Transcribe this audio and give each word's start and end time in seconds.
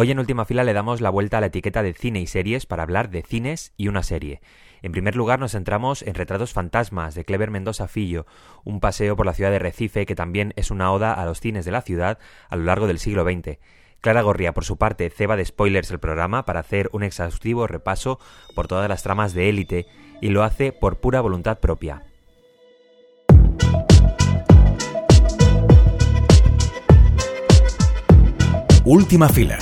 Hoy 0.00 0.12
en 0.12 0.20
última 0.20 0.44
fila 0.44 0.62
le 0.62 0.74
damos 0.74 1.00
la 1.00 1.10
vuelta 1.10 1.38
a 1.38 1.40
la 1.40 1.48
etiqueta 1.48 1.82
de 1.82 1.92
cine 1.92 2.20
y 2.20 2.28
series 2.28 2.66
para 2.66 2.84
hablar 2.84 3.10
de 3.10 3.22
cines 3.22 3.72
y 3.76 3.88
una 3.88 4.04
serie. 4.04 4.40
En 4.80 4.92
primer 4.92 5.16
lugar 5.16 5.40
nos 5.40 5.50
centramos 5.50 6.02
en 6.02 6.14
Retratos 6.14 6.52
Fantasmas 6.52 7.16
de 7.16 7.24
Clever 7.24 7.50
Mendoza 7.50 7.88
Fillo, 7.88 8.24
un 8.62 8.78
paseo 8.78 9.16
por 9.16 9.26
la 9.26 9.34
ciudad 9.34 9.50
de 9.50 9.58
Recife 9.58 10.06
que 10.06 10.14
también 10.14 10.52
es 10.54 10.70
una 10.70 10.92
oda 10.92 11.14
a 11.14 11.24
los 11.24 11.40
cines 11.40 11.64
de 11.64 11.72
la 11.72 11.82
ciudad 11.82 12.20
a 12.48 12.54
lo 12.54 12.62
largo 12.62 12.86
del 12.86 13.00
siglo 13.00 13.24
XX. 13.24 13.58
Clara 14.00 14.22
Gorría, 14.22 14.54
por 14.54 14.64
su 14.64 14.76
parte, 14.76 15.10
ceba 15.10 15.34
de 15.34 15.44
spoilers 15.44 15.90
el 15.90 15.98
programa 15.98 16.44
para 16.44 16.60
hacer 16.60 16.90
un 16.92 17.02
exhaustivo 17.02 17.66
repaso 17.66 18.20
por 18.54 18.68
todas 18.68 18.88
las 18.88 19.02
tramas 19.02 19.34
de 19.34 19.48
élite 19.48 19.86
y 20.20 20.28
lo 20.28 20.44
hace 20.44 20.70
por 20.70 21.00
pura 21.00 21.20
voluntad 21.20 21.58
propia. 21.58 22.04
Última 28.84 29.28
fila 29.28 29.58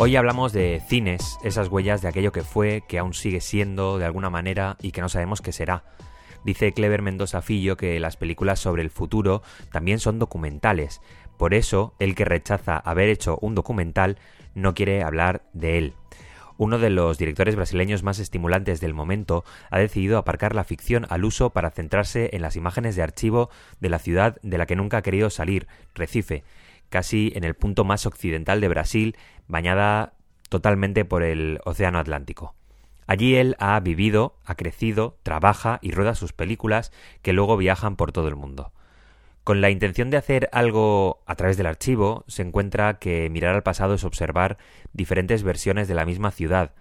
Hoy 0.00 0.14
hablamos 0.14 0.52
de 0.52 0.80
cines, 0.86 1.38
esas 1.42 1.66
huellas 1.66 2.02
de 2.02 2.06
aquello 2.06 2.30
que 2.30 2.44
fue, 2.44 2.84
que 2.86 3.00
aún 3.00 3.14
sigue 3.14 3.40
siendo 3.40 3.98
de 3.98 4.04
alguna 4.04 4.30
manera 4.30 4.76
y 4.80 4.92
que 4.92 5.00
no 5.00 5.08
sabemos 5.08 5.40
qué 5.40 5.50
será. 5.50 5.82
Dice 6.44 6.72
Clever 6.72 7.02
Mendoza 7.02 7.42
Fillo 7.42 7.76
que 7.76 7.98
las 7.98 8.16
películas 8.16 8.60
sobre 8.60 8.82
el 8.82 8.90
futuro 8.90 9.42
también 9.72 9.98
son 9.98 10.20
documentales. 10.20 11.00
Por 11.36 11.52
eso, 11.52 11.96
el 11.98 12.14
que 12.14 12.24
rechaza 12.24 12.76
haber 12.76 13.08
hecho 13.08 13.38
un 13.40 13.56
documental 13.56 14.20
no 14.54 14.72
quiere 14.72 15.02
hablar 15.02 15.42
de 15.52 15.78
él. 15.78 15.94
Uno 16.58 16.78
de 16.78 16.90
los 16.90 17.18
directores 17.18 17.56
brasileños 17.56 18.04
más 18.04 18.20
estimulantes 18.20 18.80
del 18.80 18.94
momento 18.94 19.44
ha 19.68 19.80
decidido 19.80 20.16
aparcar 20.16 20.54
la 20.54 20.62
ficción 20.62 21.06
al 21.10 21.24
uso 21.24 21.50
para 21.50 21.70
centrarse 21.70 22.30
en 22.34 22.42
las 22.42 22.54
imágenes 22.54 22.94
de 22.94 23.02
archivo 23.02 23.50
de 23.80 23.88
la 23.88 23.98
ciudad 23.98 24.38
de 24.42 24.58
la 24.58 24.66
que 24.66 24.76
nunca 24.76 24.98
ha 24.98 25.02
querido 25.02 25.28
salir, 25.28 25.66
Recife, 25.92 26.44
casi 26.88 27.32
en 27.34 27.44
el 27.44 27.54
punto 27.54 27.84
más 27.84 28.06
occidental 28.06 28.60
de 28.60 28.68
Brasil, 28.68 29.16
bañada 29.46 30.14
totalmente 30.48 31.04
por 31.04 31.22
el 31.22 31.60
Océano 31.64 31.98
Atlántico. 31.98 32.54
Allí 33.06 33.36
él 33.36 33.56
ha 33.58 33.80
vivido, 33.80 34.36
ha 34.44 34.54
crecido, 34.54 35.18
trabaja 35.22 35.78
y 35.80 35.92
rueda 35.92 36.14
sus 36.14 36.32
películas 36.34 36.92
que 37.22 37.32
luego 37.32 37.56
viajan 37.56 37.96
por 37.96 38.12
todo 38.12 38.28
el 38.28 38.36
mundo. 38.36 38.72
Con 39.44 39.62
la 39.62 39.70
intención 39.70 40.10
de 40.10 40.18
hacer 40.18 40.50
algo 40.52 41.22
a 41.24 41.34
través 41.34 41.56
del 41.56 41.64
archivo, 41.64 42.24
se 42.28 42.42
encuentra 42.42 42.98
que 42.98 43.30
mirar 43.30 43.54
al 43.54 43.62
pasado 43.62 43.94
es 43.94 44.04
observar 44.04 44.58
diferentes 44.92 45.42
versiones 45.42 45.88
de 45.88 45.94
la 45.94 46.04
misma 46.04 46.32
ciudad. 46.32 46.74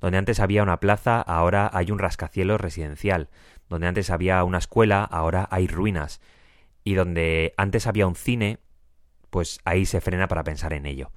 Donde 0.00 0.16
antes 0.16 0.40
había 0.40 0.62
una 0.62 0.80
plaza, 0.80 1.20
ahora 1.20 1.70
hay 1.70 1.90
un 1.90 1.98
rascacielos 1.98 2.58
residencial. 2.58 3.28
Donde 3.68 3.86
antes 3.86 4.08
había 4.08 4.42
una 4.44 4.56
escuela, 4.56 5.04
ahora 5.04 5.46
hay 5.50 5.66
ruinas. 5.66 6.22
Y 6.84 6.94
donde 6.94 7.52
antes 7.58 7.86
había 7.86 8.06
un 8.06 8.16
cine, 8.16 8.60
pues 9.36 9.60
ahí 9.66 9.84
se 9.84 10.00
frena 10.00 10.28
para 10.28 10.44
pensar 10.44 10.72
en 10.72 10.86
ello. 10.86 11.10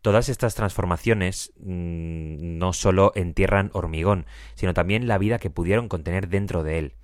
Todas 0.00 0.28
estas 0.28 0.56
transformaciones 0.56 1.52
mmm, 1.60 2.58
no 2.58 2.72
solo 2.72 3.12
entierran 3.14 3.70
hormigón, 3.72 4.26
sino 4.56 4.74
también 4.74 5.06
la 5.06 5.16
vida 5.16 5.38
que 5.38 5.48
pudieron 5.48 5.88
contener 5.88 6.26
dentro 6.26 6.64
de 6.64 6.80
él. 6.80 6.94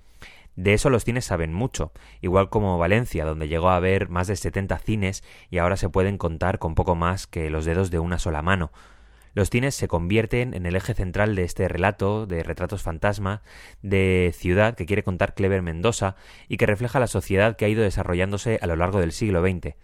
De 0.57 0.73
eso 0.73 0.89
los 0.89 1.05
cines 1.05 1.23
saben 1.23 1.53
mucho, 1.53 1.93
igual 2.19 2.49
como 2.49 2.77
Valencia, 2.77 3.23
donde 3.23 3.47
llegó 3.47 3.69
a 3.69 3.77
haber 3.77 4.09
más 4.09 4.27
de 4.27 4.35
70 4.35 4.77
cines 4.79 5.23
y 5.49 5.59
ahora 5.59 5.77
se 5.77 5.87
pueden 5.87 6.17
contar 6.17 6.59
con 6.59 6.75
poco 6.75 6.93
más 6.93 7.25
que 7.25 7.49
los 7.49 7.63
dedos 7.63 7.89
de 7.89 7.99
una 7.99 8.19
sola 8.19 8.41
mano. 8.41 8.73
Los 9.33 9.49
cines 9.49 9.75
se 9.75 9.87
convierten 9.87 10.53
en 10.53 10.65
el 10.65 10.75
eje 10.75 10.93
central 10.93 11.35
de 11.35 11.45
este 11.45 11.69
relato 11.69 12.25
de 12.25 12.43
retratos 12.43 12.83
fantasma 12.83 13.43
de 13.81 14.33
ciudad 14.35 14.75
que 14.75 14.85
quiere 14.85 15.03
contar 15.03 15.35
Clever 15.35 15.61
Mendoza 15.61 16.17
y 16.49 16.57
que 16.57 16.65
refleja 16.65 16.99
la 16.99 17.07
sociedad 17.07 17.55
que 17.55 17.63
ha 17.63 17.69
ido 17.69 17.81
desarrollándose 17.81 18.59
a 18.61 18.67
lo 18.67 18.75
largo 18.75 18.99
del 18.99 19.13
siglo 19.13 19.41
XX 19.41 19.77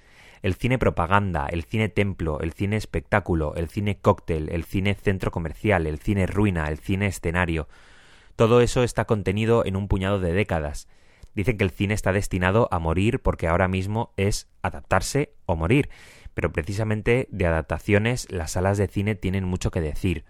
el 0.46 0.54
cine 0.54 0.78
propaganda, 0.78 1.48
el 1.48 1.64
cine 1.64 1.90
templo, 1.90 2.40
el 2.40 2.54
cine 2.54 2.76
espectáculo, 2.76 3.56
el 3.56 3.68
cine 3.68 3.98
cóctel, 3.98 4.50
el 4.50 4.64
cine 4.64 4.94
centro 4.94 5.32
comercial, 5.32 5.88
el 5.88 5.98
cine 5.98 6.28
ruina, 6.28 6.68
el 6.68 6.78
cine 6.78 7.08
escenario. 7.08 7.68
Todo 8.36 8.62
eso 8.62 8.84
está 8.84 9.06
contenido 9.06 9.66
en 9.66 9.76
un 9.76 9.88
puñado 9.88 10.20
de 10.20 10.34
décadas. 10.34 10.88
Dicen 11.34 11.58
que 11.58 11.64
el 11.64 11.72
cine 11.72 11.96
está 11.96 12.14
destinado 12.14 12.68
a 12.70 12.78
morir 12.78 13.22
porque 13.24 13.48
ahora 13.48 13.68
mismo 13.68 14.14
es 14.18 14.48
adaptarse 14.62 15.34
o 15.48 15.56
morir, 15.56 15.90
pero 16.36 16.54
precisamente 16.54 17.28
de 17.32 17.48
adaptaciones 17.48 18.32
las 18.32 18.52
salas 18.52 18.78
de 18.78 18.88
cine 18.88 19.16
tienen 19.16 19.46
mucho 19.46 19.72
que 19.72 19.82
decir. 19.82 20.26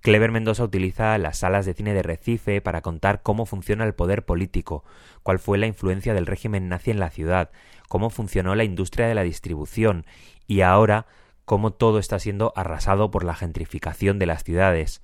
Clever 0.00 0.30
Mendoza 0.30 0.62
utiliza 0.62 1.18
las 1.18 1.38
salas 1.38 1.66
de 1.66 1.74
cine 1.74 1.92
de 1.92 2.02
Recife 2.02 2.60
para 2.60 2.82
contar 2.82 3.22
cómo 3.22 3.46
funciona 3.46 3.84
el 3.84 3.94
poder 3.94 4.24
político, 4.24 4.84
cuál 5.22 5.40
fue 5.40 5.58
la 5.58 5.66
influencia 5.66 6.14
del 6.14 6.26
régimen 6.26 6.68
nazi 6.68 6.92
en 6.92 7.00
la 7.00 7.10
ciudad, 7.10 7.50
cómo 7.88 8.08
funcionó 8.08 8.54
la 8.54 8.64
industria 8.64 9.08
de 9.08 9.14
la 9.14 9.22
distribución 9.22 10.06
y 10.46 10.60
ahora 10.60 11.06
cómo 11.44 11.72
todo 11.72 11.98
está 11.98 12.18
siendo 12.18 12.52
arrasado 12.54 13.10
por 13.10 13.24
la 13.24 13.34
gentrificación 13.34 14.18
de 14.18 14.26
las 14.26 14.44
ciudades. 14.44 15.02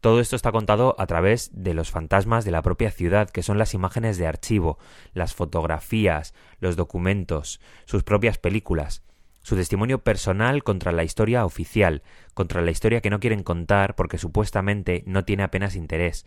Todo 0.00 0.18
esto 0.18 0.34
está 0.34 0.50
contado 0.50 0.96
a 0.98 1.06
través 1.06 1.50
de 1.52 1.74
los 1.74 1.90
fantasmas 1.90 2.44
de 2.44 2.50
la 2.50 2.62
propia 2.62 2.90
ciudad, 2.90 3.28
que 3.28 3.42
son 3.42 3.58
las 3.58 3.74
imágenes 3.74 4.16
de 4.16 4.26
archivo, 4.26 4.78
las 5.12 5.34
fotografías, 5.34 6.34
los 6.58 6.74
documentos, 6.74 7.60
sus 7.84 8.02
propias 8.02 8.38
películas, 8.38 9.02
su 9.42 9.56
testimonio 9.56 10.02
personal 10.02 10.62
contra 10.64 10.92
la 10.92 11.04
historia 11.04 11.44
oficial, 11.44 12.02
contra 12.34 12.62
la 12.62 12.70
historia 12.70 13.00
que 13.00 13.10
no 13.10 13.20
quieren 13.20 13.42
contar 13.42 13.94
porque 13.94 14.18
supuestamente 14.18 15.02
no 15.06 15.24
tiene 15.24 15.42
apenas 15.42 15.76
interés, 15.76 16.26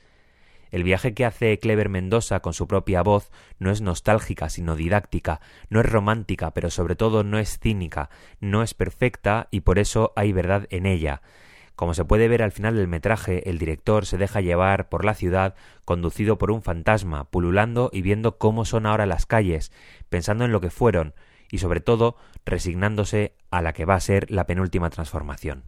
el 0.71 0.83
viaje 0.83 1.13
que 1.13 1.25
hace 1.25 1.57
Clever 1.59 1.89
Mendoza 1.89 2.41
con 2.41 2.53
su 2.53 2.67
propia 2.67 3.01
voz 3.01 3.31
no 3.59 3.71
es 3.71 3.81
nostálgica, 3.81 4.49
sino 4.49 4.75
didáctica, 4.75 5.39
no 5.69 5.79
es 5.79 5.85
romántica, 5.85 6.51
pero 6.51 6.69
sobre 6.69 6.95
todo 6.97 7.23
no 7.23 7.39
es 7.39 7.59
cínica, 7.59 8.09
no 8.39 8.63
es 8.63 8.73
perfecta 8.73 9.47
y 9.51 9.61
por 9.61 9.79
eso 9.79 10.11
hay 10.15 10.33
verdad 10.33 10.67
en 10.69 10.85
ella. 10.85 11.21
Como 11.75 11.93
se 11.93 12.05
puede 12.05 12.27
ver 12.27 12.41
al 12.41 12.53
final 12.53 12.75
del 12.75 12.87
metraje, 12.87 13.49
el 13.49 13.57
director 13.57 14.05
se 14.05 14.17
deja 14.17 14.39
llevar 14.41 14.87
por 14.87 15.03
la 15.03 15.13
ciudad, 15.13 15.55
conducido 15.83 16.37
por 16.37 16.51
un 16.51 16.61
fantasma, 16.61 17.29
pululando 17.29 17.89
y 17.93 18.01
viendo 18.01 18.37
cómo 18.37 18.65
son 18.65 18.85
ahora 18.85 19.05
las 19.05 19.25
calles, 19.25 19.71
pensando 20.09 20.45
en 20.45 20.51
lo 20.53 20.61
que 20.61 20.69
fueron, 20.69 21.13
y 21.51 21.59
sobre 21.59 21.79
todo 21.79 22.15
resignándose 22.45 23.35
a 23.51 23.61
la 23.61 23.73
que 23.73 23.85
va 23.85 23.95
a 23.95 23.99
ser 23.99 24.29
la 24.31 24.45
penúltima 24.45 24.89
transformación. 24.89 25.63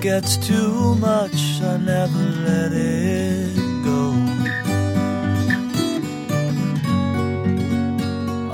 Gets 0.00 0.38
too 0.38 0.94
much, 0.94 1.60
I 1.60 1.76
never 1.76 2.18
let 2.18 2.72
it 2.72 3.54
go. 3.84 4.14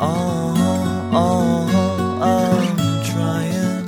Oh, 0.00 1.10
oh, 1.12 2.18
I'm 2.20 2.76
trying. 3.04 3.86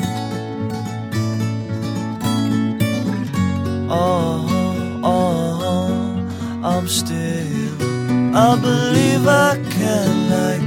Oh, 3.90 5.00
oh, 5.02 6.30
I'm 6.62 6.86
still. 6.86 8.36
I 8.36 8.56
believe 8.60 9.26
I 9.26 9.56
can 9.70 10.30
like 10.30 10.62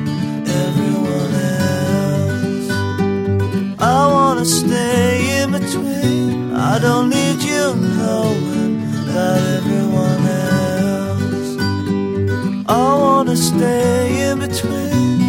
everyone 0.66 1.36
else. 1.64 2.70
I 3.80 4.08
wanna 4.08 4.46
stay. 4.46 5.11
I 6.74 6.80
don't 6.80 7.10
need 7.10 7.42
you 7.42 7.76
knowing 7.76 8.80
everyone 9.10 10.26
else. 10.26 11.58
I 12.70 13.36
stay 13.36 14.32
in 14.32 14.40
between. 14.40 15.20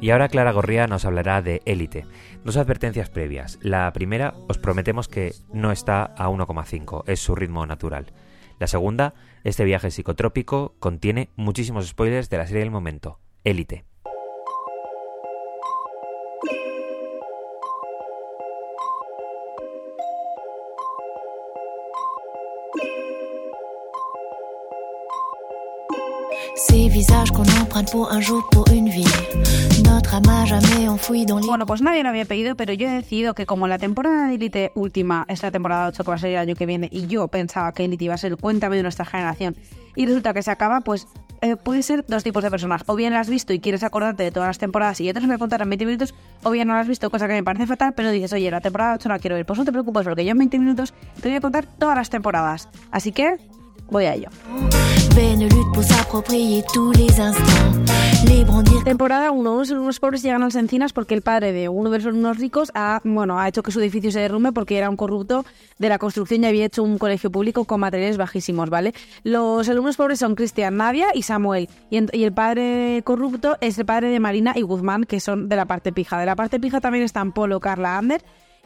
Y 0.00 0.10
ahora 0.10 0.28
Clara 0.28 0.50
Gorría 0.50 0.88
nos 0.88 1.04
hablará 1.04 1.40
de 1.40 1.62
Élite. 1.64 2.06
Dos 2.44 2.56
advertencias 2.56 3.08
previas. 3.08 3.60
La 3.62 3.92
primera, 3.92 4.34
os 4.48 4.58
prometemos 4.58 5.06
que 5.06 5.32
no 5.52 5.70
está 5.70 6.02
a 6.02 6.28
1,5, 6.28 7.04
es 7.06 7.20
su 7.20 7.36
ritmo 7.36 7.64
natural. 7.66 8.12
La 8.58 8.66
segunda, 8.66 9.14
este 9.44 9.64
viaje 9.64 9.92
psicotrópico 9.92 10.74
contiene 10.80 11.30
muchísimos 11.36 11.86
spoilers 11.86 12.28
de 12.30 12.38
la 12.38 12.46
serie 12.48 12.60
del 12.60 12.72
momento, 12.72 13.20
Élite. 13.44 13.84
Ces 26.56 26.88
visages 26.88 27.30
qu'on 27.32 27.42
emprunte 27.42 27.90
pour 27.90 28.10
un 28.10 28.20
jour, 28.20 28.42
pour 28.50 28.66
une 28.72 28.88
vie. 28.88 29.04
Notre 29.84 30.14
âme 30.14 30.46
jamais 30.46 30.88
enfoui 30.88 31.26
dans 31.26 31.38
les... 31.38 31.46
Bueno, 31.46 31.66
pues 31.66 31.82
nadie 31.82 32.02
lo 32.02 32.08
había 32.08 32.24
pedido, 32.24 32.54
pero 32.56 32.72
yo 32.72 32.88
he 32.88 32.92
decidido 32.92 33.34
que 33.34 33.44
como 33.44 33.68
la 33.68 33.76
temporada 33.76 34.28
de 34.28 34.36
Elite 34.36 34.72
última 34.74 35.26
es 35.28 35.42
la 35.42 35.50
temporada 35.50 35.88
8 35.88 36.02
que 36.02 36.08
va 36.08 36.14
a 36.14 36.18
ser 36.18 36.30
el 36.30 36.38
año 36.38 36.54
que 36.54 36.64
viene 36.64 36.88
y 36.90 37.08
yo 37.08 37.28
pensaba 37.28 37.72
que 37.72 37.84
Elite 37.84 38.06
iba 38.06 38.14
a 38.14 38.18
ser 38.18 38.32
el 38.32 38.38
cuéntame 38.38 38.76
de 38.76 38.82
nuestra 38.82 39.04
generación 39.04 39.54
y 39.96 40.06
resulta 40.06 40.32
que 40.32 40.42
se 40.42 40.50
acaba, 40.50 40.80
pues 40.80 41.06
eh, 41.44 41.56
puede 41.56 41.82
ser 41.82 42.06
dos 42.08 42.24
tipos 42.24 42.42
de 42.42 42.50
personas. 42.50 42.84
O 42.86 42.96
bien 42.96 43.12
la 43.12 43.20
has 43.20 43.28
visto 43.28 43.52
y 43.52 43.60
quieres 43.60 43.82
acordarte 43.82 44.22
de 44.22 44.30
todas 44.30 44.48
las 44.48 44.58
temporadas 44.58 44.98
y 45.00 45.04
ya 45.04 45.12
te 45.12 45.20
las 45.20 45.26
voy 45.26 45.34
a 45.34 45.38
contar 45.38 45.60
en 45.60 45.68
20 45.68 45.84
minutos, 45.84 46.14
o 46.42 46.50
bien 46.50 46.66
no 46.66 46.74
la 46.74 46.80
has 46.80 46.88
visto, 46.88 47.10
cosa 47.10 47.28
que 47.28 47.34
me 47.34 47.44
parece 47.44 47.66
fatal, 47.66 47.92
pero 47.94 48.10
dices, 48.10 48.32
oye, 48.32 48.50
la 48.50 48.62
temporada 48.62 48.94
8 48.94 49.08
no 49.10 49.14
la 49.14 49.18
quiero 49.18 49.36
ver. 49.36 49.44
Pues 49.44 49.58
no 49.58 49.66
te 49.66 49.72
preocupes, 49.72 50.04
porque 50.04 50.24
yo 50.24 50.30
en 50.30 50.38
20 50.38 50.58
minutos 50.58 50.94
te 51.20 51.28
voy 51.28 51.36
a 51.36 51.40
contar 51.42 51.66
todas 51.66 51.96
las 51.96 52.08
temporadas. 52.08 52.70
Así 52.90 53.12
que 53.12 53.36
voy 53.90 54.06
a 54.06 54.14
ello. 54.14 54.30
Temporada 58.82 59.30
1. 59.30 59.52
Unos, 59.52 59.70
unos 59.70 60.00
pobres 60.00 60.22
llegan 60.22 60.42
a 60.42 60.46
las 60.46 60.56
encinas 60.56 60.92
porque 60.92 61.14
el 61.14 61.22
padre 61.22 61.52
de 61.52 61.68
uno 61.68 61.88
de 61.90 61.98
los 62.00 62.12
unos 62.12 62.38
ricos 62.38 62.72
ha, 62.74 63.00
bueno, 63.04 63.38
ha 63.38 63.46
hecho 63.46 63.62
que 63.62 63.70
su 63.70 63.80
edificio 63.80 64.10
se 64.10 64.18
derrumbe 64.18 64.50
porque 64.50 64.76
era 64.76 64.90
un 64.90 64.96
corrupto 64.96 65.44
de 65.78 65.88
la 65.88 65.98
construcción 65.98 66.42
y 66.42 66.46
había 66.46 66.64
hecho 66.64 66.82
un 66.82 66.98
colegio 66.98 67.30
público 67.30 67.64
con 67.64 67.78
materiales 67.78 68.16
bajísimos, 68.16 68.70
¿vale? 68.70 68.92
Los 69.22 69.68
alumnos 69.68 69.96
pobres 69.96 70.18
son 70.18 70.34
Cristian, 70.34 70.78
Nadia 70.78 71.06
y 71.14 71.22
Samuel. 71.22 71.68
Y 71.90 72.24
el 72.24 72.32
padre 72.32 73.02
corrupto 73.04 73.56
es 73.60 73.78
el 73.78 73.86
padre 73.86 74.08
de 74.08 74.18
Marina 74.18 74.52
y 74.56 74.62
Guzmán, 74.62 75.04
que 75.04 75.20
son 75.20 75.48
de 75.48 75.54
la 75.54 75.66
parte 75.66 75.92
pija. 75.92 76.18
De 76.18 76.26
la 76.26 76.34
parte 76.34 76.58
pija 76.58 76.80
también 76.80 77.04
están 77.04 77.30
Polo, 77.30 77.60
Carla, 77.60 77.98
Ander 77.98 78.20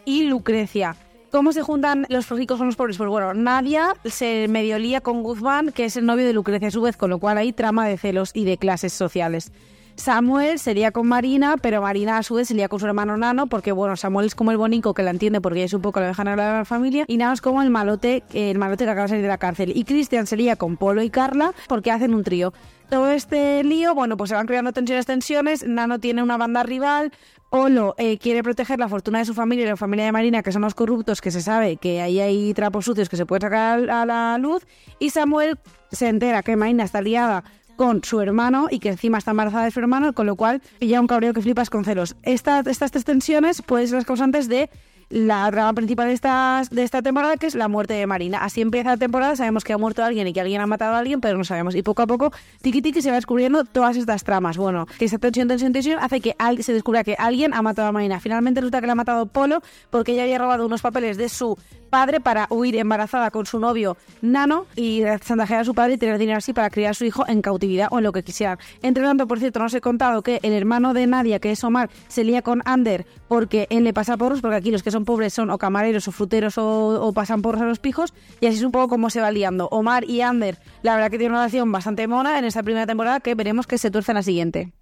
y 0.06 0.22
Lucrecia. 0.22 0.96
¿Cómo 1.30 1.52
se 1.52 1.60
juntan 1.60 2.06
los 2.08 2.30
ricos 2.30 2.56
con 2.56 2.66
los 2.66 2.76
pobres? 2.76 2.96
Pues 2.96 3.10
bueno, 3.10 3.34
Nadia 3.34 3.94
se 4.06 4.48
medio 4.48 4.78
lía 4.78 5.02
con 5.02 5.22
Guzmán, 5.22 5.72
que 5.72 5.84
es 5.84 5.96
el 5.98 6.06
novio 6.06 6.24
de 6.24 6.32
Lucrecia 6.32 6.68
a 6.68 6.70
su 6.70 6.80
vez, 6.80 6.96
con 6.96 7.10
lo 7.10 7.18
cual 7.18 7.36
hay 7.36 7.52
trama 7.52 7.86
de 7.86 7.98
celos 7.98 8.30
y 8.32 8.44
de 8.44 8.56
clases 8.56 8.94
sociales. 8.94 9.52
Samuel 9.96 10.58
sería 10.58 10.90
con 10.90 11.06
Marina, 11.06 11.56
pero 11.60 11.82
Marina 11.82 12.16
a 12.16 12.22
su 12.22 12.36
vez 12.36 12.48
sería 12.48 12.68
con 12.68 12.80
su 12.80 12.86
hermano 12.86 13.16
Nano, 13.18 13.46
porque 13.46 13.72
bueno, 13.72 13.96
Samuel 13.96 14.26
es 14.26 14.34
como 14.34 14.52
el 14.52 14.56
bonico 14.56 14.94
que 14.94 15.02
la 15.02 15.10
entiende 15.10 15.40
porque 15.40 15.64
es 15.64 15.74
un 15.74 15.82
poco 15.82 16.00
la 16.00 16.06
dejan 16.06 16.28
hablar 16.28 16.54
a 16.54 16.58
la 16.58 16.64
familia, 16.64 17.04
y 17.08 17.18
Nano 17.18 17.34
es 17.34 17.42
como 17.42 17.60
el 17.60 17.68
malote, 17.68 18.22
el 18.32 18.56
malote 18.58 18.84
que 18.84 18.90
acaba 18.90 19.02
de 19.02 19.08
salir 19.08 19.22
de 19.22 19.28
la 19.28 19.38
cárcel. 19.38 19.72
Y 19.74 19.84
Cristian 19.84 20.26
sería 20.26 20.56
con 20.56 20.78
Polo 20.78 21.02
y 21.02 21.10
Carla, 21.10 21.52
porque 21.66 21.90
hacen 21.90 22.14
un 22.14 22.22
trío. 22.22 22.54
Todo 22.90 23.10
este 23.10 23.62
lío, 23.64 23.94
bueno, 23.94 24.16
pues 24.16 24.30
se 24.30 24.34
van 24.34 24.46
creando 24.46 24.72
tensiones, 24.72 25.04
tensiones. 25.04 25.66
Nano 25.66 25.98
tiene 26.00 26.22
una 26.22 26.38
banda 26.38 26.62
rival. 26.62 27.12
Polo 27.50 27.94
eh, 27.98 28.18
quiere 28.18 28.42
proteger 28.42 28.78
la 28.78 28.88
fortuna 28.88 29.18
de 29.18 29.24
su 29.26 29.34
familia 29.34 29.64
y 29.64 29.68
la 29.68 29.76
familia 29.76 30.06
de 30.06 30.12
Marina, 30.12 30.42
que 30.42 30.52
son 30.52 30.62
los 30.62 30.74
corruptos, 30.74 31.20
que 31.20 31.30
se 31.30 31.42
sabe 31.42 31.76
que 31.76 32.00
ahí 32.00 32.20
hay 32.20 32.52
trapos 32.54 32.84
sucios 32.86 33.08
que 33.08 33.16
se 33.16 33.26
pueden 33.26 33.42
sacar 33.42 33.90
a 33.90 34.06
la 34.06 34.38
luz. 34.38 34.66
Y 34.98 35.10
Samuel 35.10 35.58
se 35.92 36.08
entera 36.08 36.42
que 36.42 36.56
Marina 36.56 36.84
está 36.84 37.02
liada 37.02 37.44
con 37.76 38.02
su 38.04 38.20
hermano 38.20 38.68
y 38.70 38.80
que 38.80 38.88
encima 38.88 39.18
está 39.18 39.30
embarazada 39.32 39.64
de 39.64 39.70
su 39.70 39.80
hermano, 39.80 40.12
con 40.14 40.26
lo 40.26 40.34
cual 40.36 40.60
pilla 40.78 41.00
un 41.00 41.06
cabreo 41.06 41.32
que 41.32 41.42
flipas 41.42 41.70
con 41.70 41.84
celos. 41.84 42.16
Esta- 42.22 42.60
estas 42.66 42.90
tres 42.90 43.04
tensiones 43.04 43.62
pueden 43.62 43.86
ser 43.86 43.96
las 43.96 44.04
causantes 44.06 44.48
de 44.48 44.68
la 45.10 45.50
trama 45.50 45.72
principal 45.72 46.08
de 46.08 46.14
esta, 46.14 46.62
de 46.70 46.82
esta 46.82 47.02
temporada, 47.02 47.36
que 47.36 47.46
es 47.46 47.54
la 47.54 47.68
muerte 47.68 47.94
de 47.94 48.06
Marina. 48.06 48.38
Así 48.38 48.60
empieza 48.60 48.90
la 48.90 48.96
temporada, 48.96 49.36
sabemos 49.36 49.64
que 49.64 49.72
ha 49.72 49.78
muerto 49.78 50.04
alguien 50.04 50.26
y 50.26 50.32
que 50.32 50.40
alguien 50.40 50.60
ha 50.60 50.66
matado 50.66 50.94
a 50.94 50.98
alguien, 50.98 51.20
pero 51.20 51.38
no 51.38 51.44
sabemos. 51.44 51.74
Y 51.74 51.82
poco 51.82 52.02
a 52.02 52.06
poco, 52.06 52.32
tiki 52.62 52.82
tiki, 52.82 53.02
se 53.02 53.10
va 53.10 53.16
descubriendo 53.16 53.64
todas 53.64 53.96
estas 53.96 54.24
tramas. 54.24 54.56
Bueno, 54.56 54.86
que 54.98 55.06
esta 55.06 55.18
tensión, 55.18 55.48
tensión, 55.48 55.72
tensión 55.72 55.98
hace 56.00 56.20
que 56.20 56.34
se 56.62 56.72
descubra 56.72 57.04
que 57.04 57.14
alguien 57.18 57.54
ha 57.54 57.62
matado 57.62 57.88
a 57.88 57.92
Marina. 57.92 58.20
Finalmente 58.20 58.60
resulta 58.60 58.80
que 58.80 58.86
la 58.86 58.92
ha 58.92 58.96
matado 58.96 59.26
Polo 59.26 59.62
porque 59.90 60.12
ella 60.12 60.24
había 60.24 60.38
robado 60.38 60.66
unos 60.66 60.82
papeles 60.82 61.16
de 61.16 61.28
su 61.28 61.56
padre 61.88 62.20
para 62.20 62.46
huir 62.50 62.76
embarazada 62.76 63.30
con 63.30 63.46
su 63.46 63.58
novio 63.58 63.96
Nano 64.22 64.66
y 64.76 65.02
chantajear 65.24 65.60
a 65.60 65.64
su 65.64 65.74
padre 65.74 65.94
y 65.94 65.98
tener 65.98 66.18
dinero 66.18 66.38
así 66.38 66.52
para 66.52 66.70
criar 66.70 66.90
a 66.90 66.94
su 66.94 67.04
hijo 67.04 67.24
en 67.28 67.42
cautividad 67.42 67.88
o 67.90 67.98
en 67.98 68.04
lo 68.04 68.12
que 68.12 68.22
quisieran. 68.22 68.58
Entre 68.82 69.02
tanto, 69.02 69.26
por 69.26 69.38
cierto, 69.38 69.58
no 69.58 69.66
os 69.66 69.74
he 69.74 69.80
contado 69.80 70.22
que 70.22 70.40
el 70.42 70.52
hermano 70.52 70.94
de 70.94 71.06
Nadia, 71.06 71.38
que 71.38 71.50
es 71.50 71.64
Omar, 71.64 71.90
se 72.08 72.24
lía 72.24 72.42
con 72.42 72.62
Ander 72.64 73.06
porque 73.28 73.66
él 73.70 73.84
le 73.84 73.92
pasa 73.92 74.16
porros, 74.16 74.40
porque 74.40 74.56
aquí 74.56 74.70
los 74.70 74.82
que 74.82 74.90
son 74.90 75.04
pobres 75.04 75.34
son 75.34 75.50
o 75.50 75.58
camareros 75.58 76.08
o 76.08 76.12
fruteros 76.12 76.58
o, 76.58 77.00
o 77.02 77.12
pasan 77.12 77.42
porros 77.42 77.62
a 77.62 77.66
los 77.66 77.78
pijos, 77.78 78.14
y 78.40 78.46
así 78.46 78.58
es 78.58 78.64
un 78.64 78.72
poco 78.72 78.88
como 78.88 79.10
se 79.10 79.20
va 79.20 79.30
liando. 79.30 79.68
Omar 79.70 80.04
y 80.04 80.20
Ander, 80.20 80.58
la 80.82 80.94
verdad 80.94 81.10
que 81.10 81.18
tienen 81.18 81.32
una 81.32 81.42
relación 81.42 81.70
bastante 81.72 82.06
mona 82.06 82.38
en 82.38 82.44
esta 82.44 82.62
primera 82.62 82.86
temporada 82.86 83.20
que 83.20 83.34
veremos 83.34 83.66
que 83.66 83.78
se 83.78 83.90
tuerce 83.90 84.12
en 84.12 84.16
la 84.16 84.22
siguiente. 84.22 84.72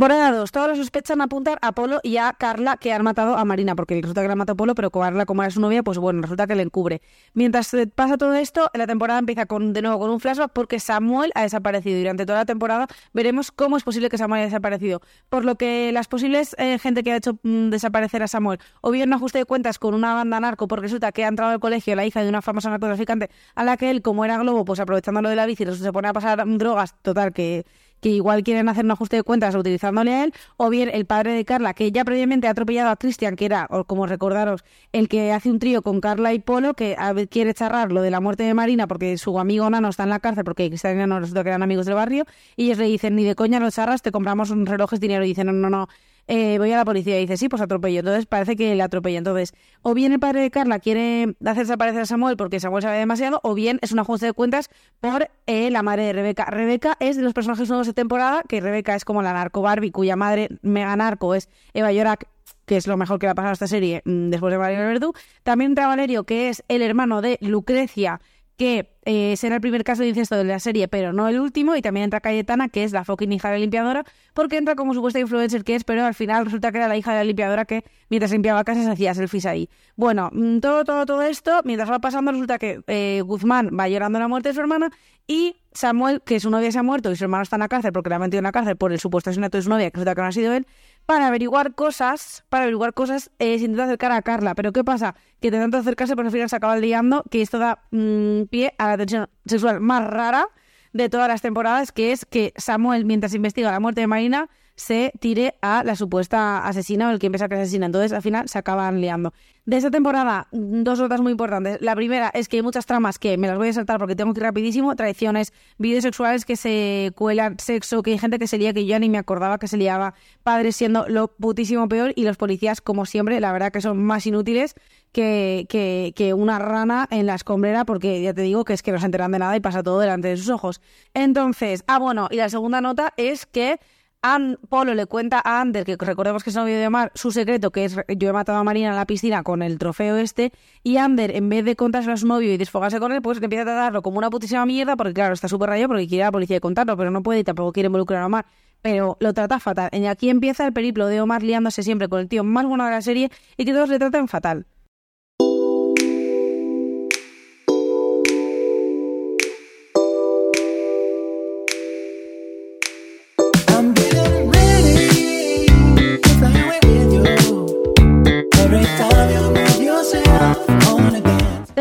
Bordados, 0.00 0.50
todos 0.50 0.66
los 0.66 0.78
sospechan 0.78 1.20
apuntar 1.20 1.58
a 1.60 1.72
Polo 1.72 2.00
y 2.02 2.16
a 2.16 2.32
Carla 2.32 2.78
que 2.78 2.90
han 2.90 3.02
matado 3.02 3.36
a 3.36 3.44
Marina, 3.44 3.76
porque 3.76 4.00
resulta 4.00 4.22
que 4.22 4.28
la 4.28 4.34
mató 4.34 4.56
Polo, 4.56 4.74
pero 4.74 4.90
Carla, 4.90 5.26
como 5.26 5.42
era 5.42 5.50
su 5.50 5.60
novia, 5.60 5.82
pues 5.82 5.98
bueno, 5.98 6.22
resulta 6.22 6.46
que 6.46 6.54
le 6.54 6.62
encubre. 6.62 7.02
Mientras 7.34 7.74
eh, 7.74 7.86
pasa 7.86 8.16
todo 8.16 8.32
esto, 8.32 8.70
la 8.72 8.86
temporada 8.86 9.18
empieza 9.18 9.44
con, 9.44 9.74
de 9.74 9.82
nuevo 9.82 9.98
con 9.98 10.08
un 10.08 10.18
flashback 10.18 10.52
porque 10.54 10.80
Samuel 10.80 11.32
ha 11.34 11.42
desaparecido. 11.42 11.98
Y 11.98 12.00
durante 12.00 12.24
toda 12.24 12.38
la 12.38 12.44
temporada 12.46 12.86
veremos 13.12 13.52
cómo 13.52 13.76
es 13.76 13.82
posible 13.82 14.08
que 14.08 14.16
Samuel 14.16 14.38
haya 14.38 14.46
desaparecido. 14.46 15.02
Por 15.28 15.44
lo 15.44 15.56
que 15.56 15.92
las 15.92 16.08
posibles 16.08 16.56
eh, 16.56 16.78
gente 16.78 17.02
que 17.02 17.12
ha 17.12 17.16
hecho 17.16 17.38
mm, 17.42 17.68
desaparecer 17.68 18.22
a 18.22 18.26
Samuel, 18.26 18.58
o 18.80 18.92
bien 18.92 19.10
un 19.10 19.12
ajuste 19.12 19.36
de 19.36 19.44
cuentas 19.44 19.78
con 19.78 19.92
una 19.92 20.14
banda 20.14 20.40
narco, 20.40 20.66
porque 20.66 20.84
resulta 20.84 21.12
que 21.12 21.26
ha 21.26 21.28
entrado 21.28 21.52
al 21.52 21.60
colegio 21.60 21.94
la 21.94 22.06
hija 22.06 22.22
de 22.22 22.30
una 22.30 22.40
famosa 22.40 22.70
narcotraficante, 22.70 23.28
a 23.54 23.64
la 23.64 23.76
que 23.76 23.90
él, 23.90 24.00
como 24.00 24.24
era 24.24 24.38
globo, 24.38 24.64
pues 24.64 24.80
aprovechando 24.80 25.20
lo 25.20 25.28
de 25.28 25.36
la 25.36 25.44
bici, 25.44 25.66
se 25.66 25.92
pone 25.92 26.08
a 26.08 26.14
pasar 26.14 26.42
drogas, 26.56 26.94
total, 27.02 27.34
que 27.34 27.66
que 28.00 28.10
igual 28.10 28.42
quieren 28.42 28.68
hacer 28.68 28.84
un 28.84 28.90
ajuste 28.90 29.16
de 29.16 29.22
cuentas 29.22 29.54
utilizándole 29.54 30.12
a 30.12 30.24
él, 30.24 30.34
o 30.56 30.70
bien 30.70 30.90
el 30.92 31.06
padre 31.06 31.32
de 31.34 31.44
Carla, 31.44 31.74
que 31.74 31.92
ya 31.92 32.04
previamente 32.04 32.46
ha 32.46 32.50
atropellado 32.50 32.90
a 32.90 32.96
Cristian, 32.96 33.36
que 33.36 33.44
era, 33.44 33.66
o 33.70 33.84
como 33.84 34.06
recordaros, 34.06 34.64
el 34.92 35.08
que 35.08 35.32
hace 35.32 35.50
un 35.50 35.58
trío 35.58 35.82
con 35.82 36.00
Carla 36.00 36.32
y 36.34 36.38
Polo, 36.38 36.74
que 36.74 36.96
a 36.98 37.14
quiere 37.26 37.54
charrar 37.54 37.92
lo 37.92 38.02
de 38.02 38.10
la 38.10 38.20
muerte 38.20 38.44
de 38.44 38.54
Marina 38.54 38.86
porque 38.86 39.18
su 39.18 39.38
amigo 39.38 39.68
Nano 39.68 39.88
está 39.88 40.04
en 40.04 40.10
la 40.10 40.20
cárcel, 40.20 40.44
porque 40.44 40.68
Cristian 40.68 40.94
y 40.94 40.98
Nano 40.98 41.20
resulta 41.20 41.42
que 41.42 41.50
eran 41.50 41.62
amigos 41.62 41.86
del 41.86 41.94
barrio, 41.94 42.24
y 42.56 42.66
ellos 42.66 42.78
le 42.78 42.86
dicen, 42.86 43.16
ni 43.16 43.24
de 43.24 43.34
coña 43.34 43.60
lo 43.60 43.70
charras, 43.70 44.02
te 44.02 44.10
compramos 44.12 44.50
un 44.50 44.66
relojes, 44.66 45.00
dinero, 45.00 45.24
y 45.24 45.28
dicen, 45.28 45.46
no, 45.46 45.52
no, 45.52 45.70
no, 45.70 45.88
eh, 46.32 46.58
voy 46.58 46.70
a 46.70 46.76
la 46.76 46.84
policía 46.84 47.18
y 47.18 47.22
dice, 47.22 47.36
sí, 47.36 47.48
pues 47.48 47.60
atropello. 47.60 47.98
Entonces 47.98 48.24
parece 48.24 48.54
que 48.54 48.76
le 48.76 48.82
atropella. 48.84 49.18
Entonces, 49.18 49.52
o 49.82 49.94
bien 49.94 50.12
el 50.12 50.20
padre 50.20 50.42
de 50.42 50.50
Carla 50.52 50.78
quiere 50.78 51.34
hacer 51.44 51.64
desaparecer 51.64 52.02
a 52.02 52.06
Samuel 52.06 52.36
porque 52.36 52.60
Samuel 52.60 52.84
sabe 52.84 52.98
demasiado, 52.98 53.40
o 53.42 53.54
bien 53.54 53.80
es 53.82 53.90
un 53.90 53.98
ajuste 53.98 54.26
de 54.26 54.32
cuentas 54.32 54.70
por 55.00 55.28
eh, 55.48 55.70
la 55.72 55.82
madre 55.82 56.04
de 56.04 56.12
Rebeca. 56.12 56.44
Rebeca 56.44 56.96
es 57.00 57.16
de 57.16 57.22
los 57.22 57.34
personajes 57.34 57.68
nuevos 57.68 57.88
de 57.88 57.94
temporada, 57.94 58.44
que 58.48 58.60
Rebeca 58.60 58.94
es 58.94 59.04
como 59.04 59.22
la 59.22 59.32
narco 59.32 59.60
Barbie, 59.60 59.90
cuya 59.90 60.14
madre 60.14 60.50
mega 60.62 60.94
narco 60.94 61.34
es 61.34 61.48
Eva 61.74 61.90
Yorak 61.90 62.28
que 62.64 62.76
es 62.76 62.86
lo 62.86 62.96
mejor 62.96 63.18
que 63.18 63.26
le 63.26 63.32
ha 63.32 63.34
pasado 63.34 63.50
a 63.50 63.54
esta 63.54 63.66
serie 63.66 64.00
mm, 64.04 64.30
después 64.30 64.52
de 64.52 64.56
Valerio 64.56 64.86
Verdú. 64.86 65.12
También 65.42 65.72
entra 65.72 65.88
Valerio, 65.88 66.22
que 66.22 66.48
es 66.48 66.62
el 66.68 66.82
hermano 66.82 67.20
de 67.20 67.38
Lucrecia, 67.40 68.20
que 68.60 68.92
eh, 69.06 69.38
será 69.38 69.54
el 69.54 69.62
primer 69.62 69.84
caso 69.84 70.02
de 70.02 70.10
incesto 70.10 70.36
de 70.36 70.44
la 70.44 70.58
serie, 70.58 70.86
pero 70.86 71.14
no 71.14 71.26
el 71.28 71.40
último. 71.40 71.76
Y 71.76 71.80
también 71.80 72.04
entra 72.04 72.20
Cayetana, 72.20 72.68
que 72.68 72.84
es 72.84 72.92
la 72.92 73.06
fucking 73.06 73.32
hija 73.32 73.48
de 73.48 73.54
la 73.54 73.60
limpiadora, 73.60 74.04
porque 74.34 74.58
entra 74.58 74.74
como 74.74 74.92
supuesta 74.92 75.18
influencer 75.18 75.64
que 75.64 75.76
es, 75.76 75.84
pero 75.84 76.04
al 76.04 76.12
final 76.12 76.44
resulta 76.44 76.70
que 76.70 76.76
era 76.76 76.86
la 76.86 76.98
hija 76.98 77.12
de 77.12 77.20
la 77.20 77.24
limpiadora 77.24 77.64
que 77.64 77.84
mientras 78.10 78.32
limpiaba 78.32 78.62
casas 78.62 78.86
hacía 78.86 79.14
selfies 79.14 79.46
ahí. 79.46 79.70
Bueno, 79.96 80.28
mm, 80.34 80.58
todo, 80.58 80.84
todo, 80.84 81.06
todo 81.06 81.22
esto, 81.22 81.62
mientras 81.64 81.90
va 81.90 82.00
pasando, 82.00 82.32
resulta 82.32 82.58
que 82.58 82.82
eh, 82.86 83.22
Guzmán 83.24 83.70
va 83.70 83.88
llorando 83.88 84.18
la 84.18 84.28
muerte 84.28 84.50
de 84.50 84.54
su 84.54 84.60
hermana 84.60 84.90
y 85.26 85.56
Samuel, 85.72 86.20
que 86.20 86.38
su 86.38 86.50
novia 86.50 86.70
se 86.70 86.78
ha 86.78 86.82
muerto 86.82 87.10
y 87.10 87.16
su 87.16 87.24
hermano 87.24 87.44
está 87.44 87.56
en 87.56 87.60
la 87.60 87.68
cárcel 87.68 87.92
porque 87.92 88.10
la 88.10 88.16
ha 88.16 88.18
metido 88.18 88.40
en 88.40 88.44
la 88.44 88.52
cárcel 88.52 88.76
por 88.76 88.92
el 88.92 89.00
supuesto 89.00 89.30
asesinato 89.30 89.56
de 89.56 89.62
su 89.62 89.70
novia, 89.70 89.90
que 89.90 89.96
resulta 89.96 90.14
que 90.14 90.20
no 90.20 90.26
ha 90.26 90.32
sido 90.32 90.52
él, 90.52 90.66
para 91.10 91.26
averiguar 91.26 91.74
cosas, 91.74 92.44
para 92.50 92.62
averiguar 92.62 92.94
cosas, 92.94 93.32
eh, 93.40 93.58
se 93.58 93.64
intenta 93.64 93.82
acercar 93.82 94.12
a 94.12 94.22
Carla. 94.22 94.54
Pero 94.54 94.72
¿qué 94.72 94.84
pasa? 94.84 95.16
Que 95.40 95.50
de 95.50 95.58
tanto 95.58 95.76
acercarse, 95.76 96.14
pues 96.14 96.24
al 96.24 96.30
final 96.30 96.48
se 96.48 96.54
acaba 96.54 96.76
liando, 96.76 97.24
que 97.28 97.42
esto 97.42 97.58
da 97.58 97.82
mm, 97.90 98.42
pie 98.44 98.74
a 98.78 98.90
la 98.90 98.96
tensión 98.96 99.28
sexual 99.44 99.80
más 99.80 100.06
rara 100.06 100.46
de 100.92 101.08
todas 101.08 101.26
las 101.26 101.42
temporadas, 101.42 101.90
que 101.90 102.12
es 102.12 102.24
que 102.24 102.52
Samuel, 102.56 103.06
mientras 103.06 103.34
investiga 103.34 103.72
la 103.72 103.80
muerte 103.80 104.02
de 104.02 104.06
Marina, 104.06 104.50
se 104.80 105.12
tire 105.20 105.56
a 105.60 105.84
la 105.84 105.94
supuesta 105.94 106.66
asesina 106.66 107.08
o 107.08 107.10
el 107.10 107.18
que 107.18 107.26
empieza 107.26 107.48
que 107.48 107.54
asesina. 107.56 107.84
Entonces, 107.84 108.12
al 108.12 108.22
final, 108.22 108.48
se 108.48 108.58
acaban 108.58 109.02
liando. 109.02 109.34
De 109.66 109.76
esta 109.76 109.90
temporada, 109.90 110.48
dos 110.52 110.98
notas 110.98 111.20
muy 111.20 111.32
importantes. 111.32 111.82
La 111.82 111.94
primera 111.94 112.30
es 112.32 112.48
que 112.48 112.56
hay 112.56 112.62
muchas 112.62 112.86
tramas 112.86 113.18
que 113.18 113.36
me 113.36 113.46
las 113.46 113.58
voy 113.58 113.68
a 113.68 113.72
saltar 113.74 113.98
porque 113.98 114.16
tengo 114.16 114.32
que 114.32 114.40
ir 114.40 114.44
rapidísimo. 114.44 114.96
Traiciones, 114.96 115.52
vídeos 115.76 116.02
sexuales 116.02 116.46
que 116.46 116.56
se 116.56 117.12
cuelan, 117.14 117.58
sexo, 117.58 118.02
que 118.02 118.12
hay 118.12 118.18
gente 118.18 118.38
que 118.38 118.46
se 118.46 118.56
lía 118.56 118.72
que 118.72 118.86
yo 118.86 118.98
ni 118.98 119.10
me 119.10 119.18
acordaba 119.18 119.58
que 119.58 119.68
se 119.68 119.76
liaba. 119.76 120.14
Padres 120.42 120.76
siendo 120.76 121.06
lo 121.08 121.28
putísimo 121.28 121.86
peor 121.86 122.14
y 122.16 122.24
los 122.24 122.38
policías, 122.38 122.80
como 122.80 123.04
siempre, 123.04 123.38
la 123.38 123.52
verdad 123.52 123.70
que 123.70 123.82
son 123.82 124.02
más 124.02 124.26
inútiles 124.26 124.74
que, 125.12 125.66
que, 125.68 126.14
que 126.16 126.32
una 126.32 126.58
rana 126.58 127.06
en 127.10 127.26
la 127.26 127.34
escombrera 127.34 127.84
porque 127.84 128.22
ya 128.22 128.32
te 128.32 128.40
digo 128.40 128.64
que 128.64 128.72
es 128.72 128.82
que 128.82 128.92
no 128.92 128.98
se 128.98 129.04
enteran 129.04 129.30
de 129.30 129.40
nada 129.40 129.54
y 129.56 129.60
pasa 129.60 129.82
todo 129.82 130.00
delante 130.00 130.28
de 130.28 130.38
sus 130.38 130.48
ojos. 130.48 130.80
Entonces, 131.12 131.84
ah, 131.86 131.98
bueno, 131.98 132.28
y 132.30 132.36
la 132.36 132.48
segunda 132.48 132.80
nota 132.80 133.12
es 133.18 133.44
que 133.44 133.78
An 134.22 134.58
Polo 134.68 134.94
le 134.94 135.06
cuenta 135.06 135.40
a 135.42 135.62
Ander, 135.62 135.84
que 135.84 135.96
recordemos 135.96 136.44
que 136.44 136.50
es 136.50 136.56
novio 136.56 136.78
de 136.78 136.86
Omar, 136.86 137.10
su 137.14 137.32
secreto, 137.32 137.70
que 137.70 137.86
es 137.86 137.96
yo 138.18 138.28
he 138.28 138.32
matado 138.34 138.58
a 138.58 138.64
Marina 138.64 138.90
en 138.90 138.96
la 138.96 139.06
piscina 139.06 139.42
con 139.42 139.62
el 139.62 139.78
trofeo 139.78 140.16
este, 140.16 140.52
y 140.82 140.98
Ander, 140.98 141.34
en 141.34 141.48
vez 141.48 141.64
de 141.64 141.74
contárselo 141.74 142.12
a 142.12 142.16
su 142.18 142.26
novio 142.26 142.52
y 142.52 142.58
desfogarse 142.58 143.00
con 143.00 143.12
él, 143.12 143.22
pues 143.22 143.40
le 143.40 143.46
empieza 143.46 143.62
a 143.62 143.64
tratarlo 143.64 144.02
como 144.02 144.18
una 144.18 144.28
putísima 144.28 144.66
mierda, 144.66 144.94
porque 144.96 145.14
claro, 145.14 145.32
está 145.32 145.48
súper 145.48 145.70
rayado 145.70 145.88
porque 145.88 146.06
quiere 146.06 146.24
a 146.24 146.26
la 146.26 146.32
policía 146.32 146.60
contarlo, 146.60 146.98
pero 146.98 147.10
no 147.10 147.22
puede 147.22 147.40
y 147.40 147.44
tampoco 147.44 147.72
quiere 147.72 147.86
involucrar 147.86 148.22
a 148.22 148.26
Omar. 148.26 148.44
Pero 148.82 149.16
lo 149.20 149.32
trata 149.32 149.58
fatal. 149.58 149.90
Y 149.92 150.04
aquí 150.06 150.28
empieza 150.28 150.66
el 150.66 150.72
periplo 150.72 151.06
de 151.06 151.20
Omar 151.20 151.42
liándose 151.42 151.82
siempre 151.82 152.08
con 152.08 152.20
el 152.20 152.28
tío 152.28 152.44
más 152.44 152.66
bueno 152.66 152.84
de 152.84 152.90
la 152.90 153.02
serie 153.02 153.30
y 153.56 153.64
que 153.64 153.72
todos 153.72 153.88
le 153.88 153.98
tratan 153.98 154.28
fatal. 154.28 154.66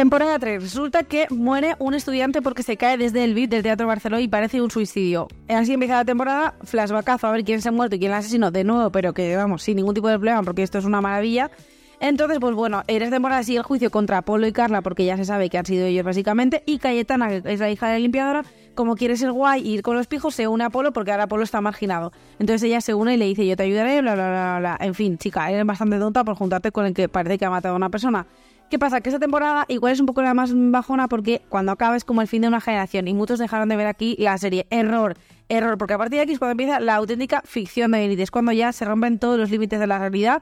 3. 0.08 0.62
Resulta 0.62 1.04
que 1.04 1.28
muere 1.30 1.76
un 1.78 1.94
estudiante 1.94 2.42
porque 2.42 2.64
se 2.64 2.78
cae 2.78 2.98
desde 2.98 3.24
el 3.26 3.34
beat 3.34 3.50
del 3.50 3.64
Teatro 3.64 3.86
Barceló 3.86 4.20
y 4.20 4.30
parece 4.30 4.62
un 4.62 4.72
suicidio. 4.72 5.28
Así 5.50 5.74
empieza 5.74 5.96
la 5.96 6.06
temporada, 6.06 6.56
flashbackazo 6.64 7.28
a 7.28 7.32
ver 7.32 7.44
quién 7.44 7.62
se 7.62 7.68
ha 7.68 7.72
muerto 7.74 7.98
y 7.98 8.00
quién 8.00 8.12
la 8.12 8.20
asesinó 8.20 8.50
de 8.50 8.64
nuevo, 8.64 8.92
pero 8.92 9.14
que 9.14 9.36
vamos, 9.36 9.64
sin 9.64 9.76
ningún 9.76 9.94
tipo 9.94 10.08
de 10.08 10.16
problema 10.16 10.42
porque 10.44 10.64
esto 10.64 10.78
es 10.78 10.86
una 10.86 11.02
maravilla. 11.02 11.52
Entonces, 12.00 12.40
pues 12.40 12.56
bueno, 12.56 12.84
en 12.88 13.02
esta 13.02 13.18
temporada 13.18 13.44
sigue 13.44 13.58
el 13.58 13.66
juicio 13.66 13.92
contra 13.92 14.22
Polo 14.22 14.48
y 14.48 14.54
Carla 14.54 14.82
porque 14.82 15.04
ya 15.04 15.18
se 15.18 15.26
sabe 15.26 15.50
que 15.50 15.58
han 15.58 15.66
sido 15.66 15.86
ellos 15.86 16.06
básicamente. 16.06 16.64
Y 16.66 16.78
Cayetana, 16.78 17.28
que 17.28 17.54
es 17.54 17.60
la 17.60 17.70
hija 17.70 17.88
de 17.88 17.94
la 17.94 18.00
limpiadora, 18.00 18.46
como 18.76 18.96
quiere 18.96 19.18
ser 19.18 19.34
guay 19.34 19.68
y 19.68 19.74
ir 19.74 19.82
con 19.82 19.98
los 19.98 20.08
pijos, 20.08 20.34
se 20.34 20.48
une 20.48 20.64
a 20.64 20.70
Polo 20.70 20.94
porque 20.94 21.12
ahora 21.12 21.28
Polo 21.28 21.44
está 21.44 21.60
marginado. 21.60 22.14
Entonces 22.40 22.64
ella 22.64 22.80
se 22.80 22.94
une 22.94 23.16
y 23.16 23.18
le 23.18 23.26
dice, 23.26 23.46
yo 23.46 23.58
te 23.58 23.64
ayudaré, 23.64 24.02
bla, 24.02 24.14
bla, 24.14 24.30
bla, 24.30 24.60
bla. 24.60 24.78
En 24.80 24.94
fin, 24.94 25.18
chica, 25.18 25.52
eres 25.52 25.66
bastante 25.66 26.00
tonta 26.00 26.24
por 26.24 26.36
juntarte 26.36 26.72
con 26.72 26.86
el 26.86 26.94
que 26.94 27.10
parece 27.10 27.38
que 27.38 27.44
ha 27.44 27.50
matado 27.50 27.74
a 27.74 27.78
una 27.78 27.90
persona. 27.90 28.26
¿Qué 28.70 28.78
pasa? 28.78 29.02
Que 29.02 29.10
esta 29.10 29.20
temporada 29.20 29.66
igual 29.68 29.94
es 29.94 30.00
un 30.00 30.06
poco 30.06 30.22
la 30.22 30.36
más 30.36 30.52
bajona 30.54 31.08
porque 31.08 31.42
cuando 31.50 31.72
acaba 31.72 31.98
es 31.98 32.04
como 32.04 32.22
el 32.22 32.28
fin 32.28 32.44
de 32.44 32.48
una 32.48 32.62
generación 32.62 33.08
y 33.08 33.16
muchos 33.16 33.40
dejaron 33.40 33.68
de 33.68 33.76
ver 33.76 33.88
aquí 33.88 34.16
la 34.20 34.38
serie. 34.38 34.68
Error, 34.70 35.18
error, 35.50 35.78
porque 35.80 35.96
a 35.96 35.98
partir 35.98 36.18
de 36.18 36.24
aquí 36.24 36.34
es 36.34 36.40
cuando 36.40 36.52
empieza 36.52 36.80
la 36.80 36.96
auténtica 36.96 37.42
ficción 37.46 37.92
de 37.92 38.06
élite, 38.06 38.22
es 38.22 38.30
cuando 38.30 38.52
ya 38.52 38.72
se 38.72 38.86
rompen 38.86 39.18
todos 39.18 39.40
los 39.40 39.50
límites 39.50 39.80
de 39.80 39.88
la 39.88 39.98
realidad 39.98 40.42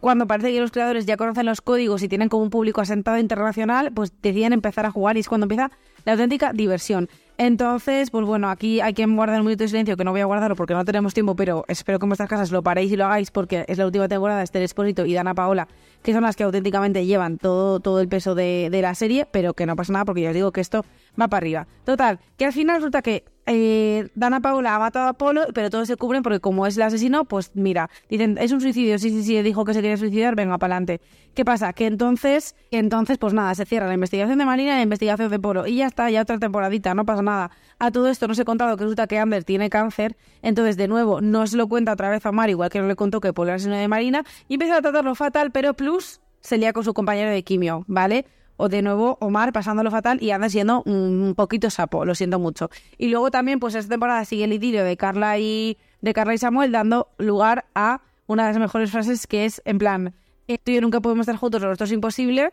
cuando 0.00 0.26
parece 0.26 0.52
que 0.52 0.60
los 0.60 0.70
creadores 0.70 1.06
ya 1.06 1.16
conocen 1.16 1.46
los 1.46 1.60
códigos 1.60 2.02
y 2.02 2.08
tienen 2.08 2.28
como 2.28 2.44
un 2.44 2.50
público 2.50 2.80
asentado 2.80 3.18
internacional, 3.18 3.90
pues 3.92 4.12
deciden 4.22 4.52
empezar 4.52 4.86
a 4.86 4.92
jugar 4.92 5.16
y 5.16 5.20
es 5.20 5.28
cuando 5.28 5.46
empieza 5.46 5.72
la 6.06 6.12
auténtica 6.12 6.52
diversión. 6.54 7.10
Entonces, 7.38 8.10
pues 8.10 8.24
bueno, 8.24 8.48
aquí 8.48 8.80
hay 8.80 8.94
que 8.94 9.04
guardar 9.04 9.40
un 9.40 9.46
minuto 9.46 9.64
de 9.64 9.68
silencio, 9.68 9.96
que 9.98 10.04
no 10.04 10.12
voy 10.12 10.22
a 10.22 10.24
guardarlo 10.24 10.56
porque 10.56 10.72
no 10.72 10.86
tenemos 10.86 11.12
tiempo, 11.12 11.36
pero 11.36 11.66
espero 11.68 11.98
que 11.98 12.06
en 12.06 12.08
vuestras 12.08 12.30
casas 12.30 12.50
lo 12.50 12.62
paréis 12.62 12.90
y 12.92 12.96
lo 12.96 13.04
hagáis 13.04 13.30
porque 13.30 13.66
es 13.68 13.76
la 13.76 13.84
última 13.84 14.08
temporada 14.08 14.38
de 14.38 14.44
Esther 14.44 14.62
Esposito 14.62 15.04
y 15.04 15.12
Dana 15.12 15.34
Paola, 15.34 15.68
que 16.02 16.14
son 16.14 16.22
las 16.22 16.34
que 16.34 16.44
auténticamente 16.44 17.04
llevan 17.04 17.36
todo, 17.36 17.80
todo 17.80 18.00
el 18.00 18.08
peso 18.08 18.34
de, 18.34 18.68
de 18.70 18.80
la 18.80 18.94
serie, 18.94 19.26
pero 19.30 19.52
que 19.52 19.66
no 19.66 19.76
pasa 19.76 19.92
nada 19.92 20.06
porque 20.06 20.22
ya 20.22 20.30
os 20.30 20.34
digo 20.34 20.50
que 20.50 20.62
esto 20.62 20.86
va 21.20 21.28
para 21.28 21.38
arriba. 21.38 21.66
Total, 21.84 22.20
que 22.36 22.44
al 22.44 22.52
final 22.52 22.76
resulta 22.76 23.02
que 23.02 23.24
eh, 23.48 24.08
Dana 24.16 24.40
Paula 24.40 24.74
ha 24.74 24.78
matado 24.78 25.08
a 25.08 25.12
Polo, 25.12 25.46
pero 25.54 25.70
todos 25.70 25.86
se 25.86 25.96
cubren 25.96 26.22
porque 26.22 26.40
como 26.40 26.66
es 26.66 26.76
el 26.76 26.82
asesino, 26.82 27.24
pues 27.26 27.52
mira, 27.54 27.88
dicen, 28.10 28.38
es 28.40 28.50
un 28.50 28.60
suicidio, 28.60 28.98
sí, 28.98 29.10
sí, 29.10 29.22
sí, 29.22 29.40
dijo 29.42 29.64
que 29.64 29.72
se 29.72 29.80
quería 29.82 29.96
suicidar, 29.96 30.34
venga, 30.34 30.58
para 30.58 30.74
adelante. 30.74 31.00
¿Qué 31.32 31.44
pasa? 31.44 31.72
Que 31.72 31.86
entonces, 31.86 32.56
entonces, 32.72 33.18
pues 33.18 33.34
nada, 33.34 33.54
se 33.54 33.64
cierra 33.64 33.86
la 33.86 33.94
investigación 33.94 34.38
de 34.38 34.44
Marina 34.44 34.72
y 34.72 34.76
la 34.76 34.82
investigación 34.82 35.30
de 35.30 35.38
Polo. 35.38 35.66
Y 35.66 35.76
ya 35.76 35.86
está, 35.86 36.10
ya 36.10 36.22
otra 36.22 36.38
temporadita, 36.38 36.94
no 36.94 37.06
pasa 37.06 37.22
nada. 37.22 37.50
A 37.78 37.90
todo 37.92 38.08
esto 38.08 38.26
no 38.26 38.34
se 38.34 38.42
he 38.42 38.44
contado 38.44 38.76
que 38.76 38.82
resulta 38.82 39.06
que 39.06 39.18
Amber 39.18 39.44
tiene 39.44 39.70
cáncer, 39.70 40.16
entonces 40.42 40.76
de 40.76 40.88
nuevo 40.88 41.20
no 41.20 41.46
se 41.46 41.56
lo 41.56 41.68
cuenta 41.68 41.92
otra 41.92 42.10
vez 42.10 42.26
a 42.26 42.32
Mar, 42.32 42.50
igual 42.50 42.70
que 42.70 42.80
no 42.80 42.88
le 42.88 42.96
contó 42.96 43.20
que 43.20 43.32
Polo 43.32 43.50
era 43.50 43.56
asesino 43.56 43.76
de 43.76 43.86
Marina, 43.86 44.24
y 44.48 44.54
empieza 44.54 44.78
a 44.78 44.82
tratarlo 44.82 45.14
fatal, 45.14 45.52
pero 45.52 45.74
plus 45.74 46.20
se 46.40 46.58
lía 46.58 46.72
con 46.72 46.82
su 46.84 46.94
compañero 46.94 47.30
de 47.30 47.44
quimio, 47.44 47.84
¿vale? 47.86 48.26
O 48.56 48.68
de 48.68 48.82
nuevo 48.82 49.18
Omar 49.20 49.52
pasándolo 49.52 49.90
fatal 49.90 50.22
y 50.22 50.30
anda 50.30 50.48
siendo 50.48 50.82
un 50.84 51.34
poquito 51.36 51.70
sapo, 51.70 52.04
lo 52.04 52.14
siento 52.14 52.38
mucho. 52.38 52.70
Y 52.98 53.08
luego 53.08 53.30
también, 53.30 53.60
pues 53.60 53.74
esta 53.74 53.90
temporada 53.90 54.24
sigue 54.24 54.44
el 54.44 54.52
idilio 54.52 54.84
de 54.84 54.96
Carla 54.96 55.38
y 55.38 55.78
de 56.00 56.14
Carla 56.14 56.34
y 56.34 56.38
Samuel 56.38 56.72
dando 56.72 57.08
lugar 57.18 57.66
a 57.74 58.02
una 58.26 58.46
de 58.46 58.50
las 58.50 58.58
mejores 58.58 58.90
frases 58.90 59.26
que 59.26 59.44
es 59.44 59.62
en 59.64 59.78
plan, 59.78 60.14
tú 60.46 60.70
y 60.70 60.74
yo 60.74 60.80
nunca 60.80 61.00
podemos 61.00 61.24
estar 61.24 61.36
juntos, 61.36 61.62
esto 61.62 61.84
es 61.84 61.92
imposible. 61.92 62.52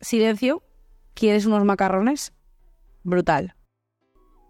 Silencio, 0.00 0.62
¿quieres 1.14 1.46
unos 1.46 1.64
macarrones? 1.64 2.32
Brutal. 3.02 3.54